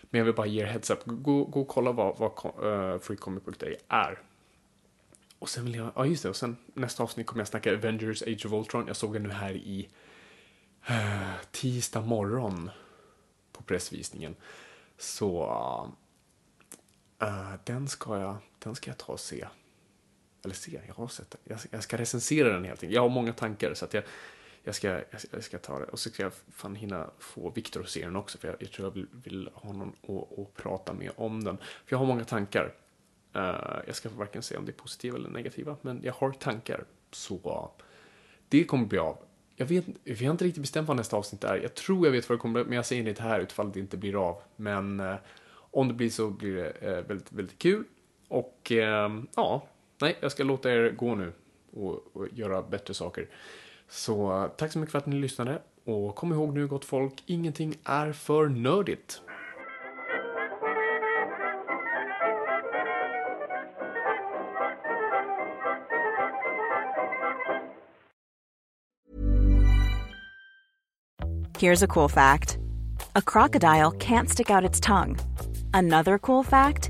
Men 0.10 0.20
jag 0.20 0.26
vill 0.26 0.36
bara 0.36 0.48
ge 0.48 0.62
er 0.62 0.65
heads 0.65 0.89
up. 0.89 1.00
Gå, 1.06 1.44
gå 1.44 1.62
och 1.62 1.68
kolla 1.68 1.92
vad, 1.92 2.18
vad 2.18 2.32
uh, 2.63 2.94
eh, 2.94 3.00
Free 3.00 3.18
Comic 3.18 3.44
Book 3.44 3.60
Day 3.60 3.78
är. 3.88 4.20
Och 5.39 5.50
sen 5.50 5.65
vill 5.65 5.76
jag, 5.76 5.92
ja 5.96 6.06
just 6.06 6.24
det, 6.24 6.30
och 6.30 6.36
sen 6.36 6.58
nästa 6.74 7.04
avsnitt 7.04 7.28
kommer 7.28 7.42
jag 7.42 7.48
snacka 7.48 7.74
Avengers 7.74 8.22
Age 8.22 8.46
of 8.46 8.52
Ultron. 8.52 8.88
Jag 8.88 8.96
såg 8.96 9.13
den 9.13 9.24
nu 9.24 9.30
här 9.30 9.54
i 9.54 9.89
uh, 10.89 11.36
tisdag 11.52 12.02
morgon 12.02 12.70
på 13.52 13.63
pressvisningen. 13.63 14.36
Så 14.98 15.44
uh, 17.24 17.54
den 17.63 17.88
ska 17.88 18.20
jag, 18.20 18.38
den 18.60 18.76
ska 18.76 18.89
jag 18.89 18.98
ta 18.98 19.13
och 19.13 19.20
se. 19.20 19.48
Eller 20.43 20.56
se, 20.56 20.80
jag 20.88 20.93
har 20.93 21.08
sett 21.08 21.32
den. 21.32 21.41
Jag, 21.43 21.60
jag 21.71 21.84
ska 21.84 21.97
recensera 21.97 22.54
den 22.54 22.65
helt 22.65 22.84
enkelt. 22.84 22.95
Jag 22.95 23.02
har 23.02 23.10
många 23.10 23.34
tankar 23.34 23.73
så 23.73 23.86
att 23.86 23.93
jag, 23.93 24.04
jag, 24.63 24.75
ska, 24.75 24.88
jag, 24.88 25.04
jag 25.32 25.43
ska 25.43 25.58
ta 25.58 25.80
det. 25.80 25.86
Och 25.86 25.99
så 25.99 26.10
ska 26.10 26.23
jag 26.23 26.32
fan 26.52 26.75
hinna 26.75 27.10
få 27.19 27.49
Viktor 27.49 27.82
att 27.82 27.89
se 27.89 28.06
den 28.06 28.15
också. 28.15 28.38
För 28.38 28.47
jag, 28.47 28.58
jag 28.60 28.71
tror 28.71 28.88
jag 28.88 28.93
vill, 28.93 29.08
vill 29.12 29.49
ha 29.54 29.73
någon 29.73 29.93
att 30.38 30.54
prata 30.63 30.93
med 30.93 31.12
om 31.15 31.43
den. 31.43 31.58
För 31.58 31.93
jag 31.93 31.97
har 31.97 32.06
många 32.06 32.25
tankar. 32.25 32.73
Uh, 33.36 33.80
jag 33.88 33.95
ska 33.95 34.10
varken 34.10 34.43
säga 34.43 34.60
om 34.60 34.65
det 34.65 34.71
är 34.71 34.73
positiva 34.73 35.17
eller 35.17 35.30
negativa. 35.30 35.78
Men 35.82 36.02
jag 36.04 36.13
har 36.13 36.32
tankar. 36.32 36.84
Så 37.12 37.71
det 38.49 38.63
kommer 38.63 38.86
bli 38.86 38.97
av. 38.97 39.17
Jag 39.56 39.65
vet, 39.65 39.86
vi 40.04 40.25
har 40.25 40.32
inte 40.32 40.45
riktigt 40.45 40.62
bestämt 40.62 40.88
vad 40.88 40.97
nästa 40.97 41.17
avsnitt 41.17 41.43
är. 41.43 41.56
Jag 41.56 41.75
tror 41.75 42.08
jag 42.08 42.12
vet 42.12 42.30
vad 42.30 42.38
det 42.38 42.41
kommer 42.41 42.63
bli, 42.63 42.69
men 42.69 42.75
jag 42.75 42.86
säger 42.86 43.08
inte 43.08 43.21
här 43.21 43.39
utifall 43.39 43.71
det 43.71 43.80
inte 43.80 43.97
blir 43.97 44.30
av. 44.30 44.41
Men 44.56 44.99
uh, 44.99 45.15
om 45.52 45.88
det 45.88 45.93
blir 45.93 46.10
så 46.10 46.30
blir 46.30 46.56
det 46.56 46.97
uh, 46.97 47.08
väldigt, 47.08 47.32
väldigt 47.32 47.60
kul. 47.60 47.84
Och 48.28 48.71
ja, 49.36 49.67
nej, 50.01 50.17
jag 50.19 50.31
ska 50.31 50.43
låta 50.43 50.71
er 50.71 50.91
gå 50.91 51.15
nu 51.15 51.33
och, 51.73 52.03
och 52.13 52.27
göra 52.33 52.62
bättre 52.62 52.93
saker. 52.93 53.27
Så 53.89 54.43
eh, 54.43 54.47
tack 54.47 54.71
så 54.71 54.79
mycket 54.79 54.91
för 54.91 54.99
att 54.99 55.05
ni 55.05 55.15
lyssnade. 55.15 55.62
Och 55.83 56.15
kom 56.15 56.33
ihåg 56.33 56.53
nu 56.53 56.67
gott 56.67 56.85
folk, 56.85 57.23
ingenting 57.25 57.75
är 57.83 58.12
för 58.12 58.47
nördigt. 58.47 59.21
Here's 71.59 71.83
a 71.83 71.88
cool 71.88 72.09
fact. 72.09 72.57
A 73.15 73.21
crocodile 73.21 73.91
can't 73.91 74.29
stick 74.29 74.49
out 74.49 74.69
its 74.69 74.79
tongue. 74.79 75.17
Another 75.73 76.17
cool 76.17 76.43
fact 76.45 76.89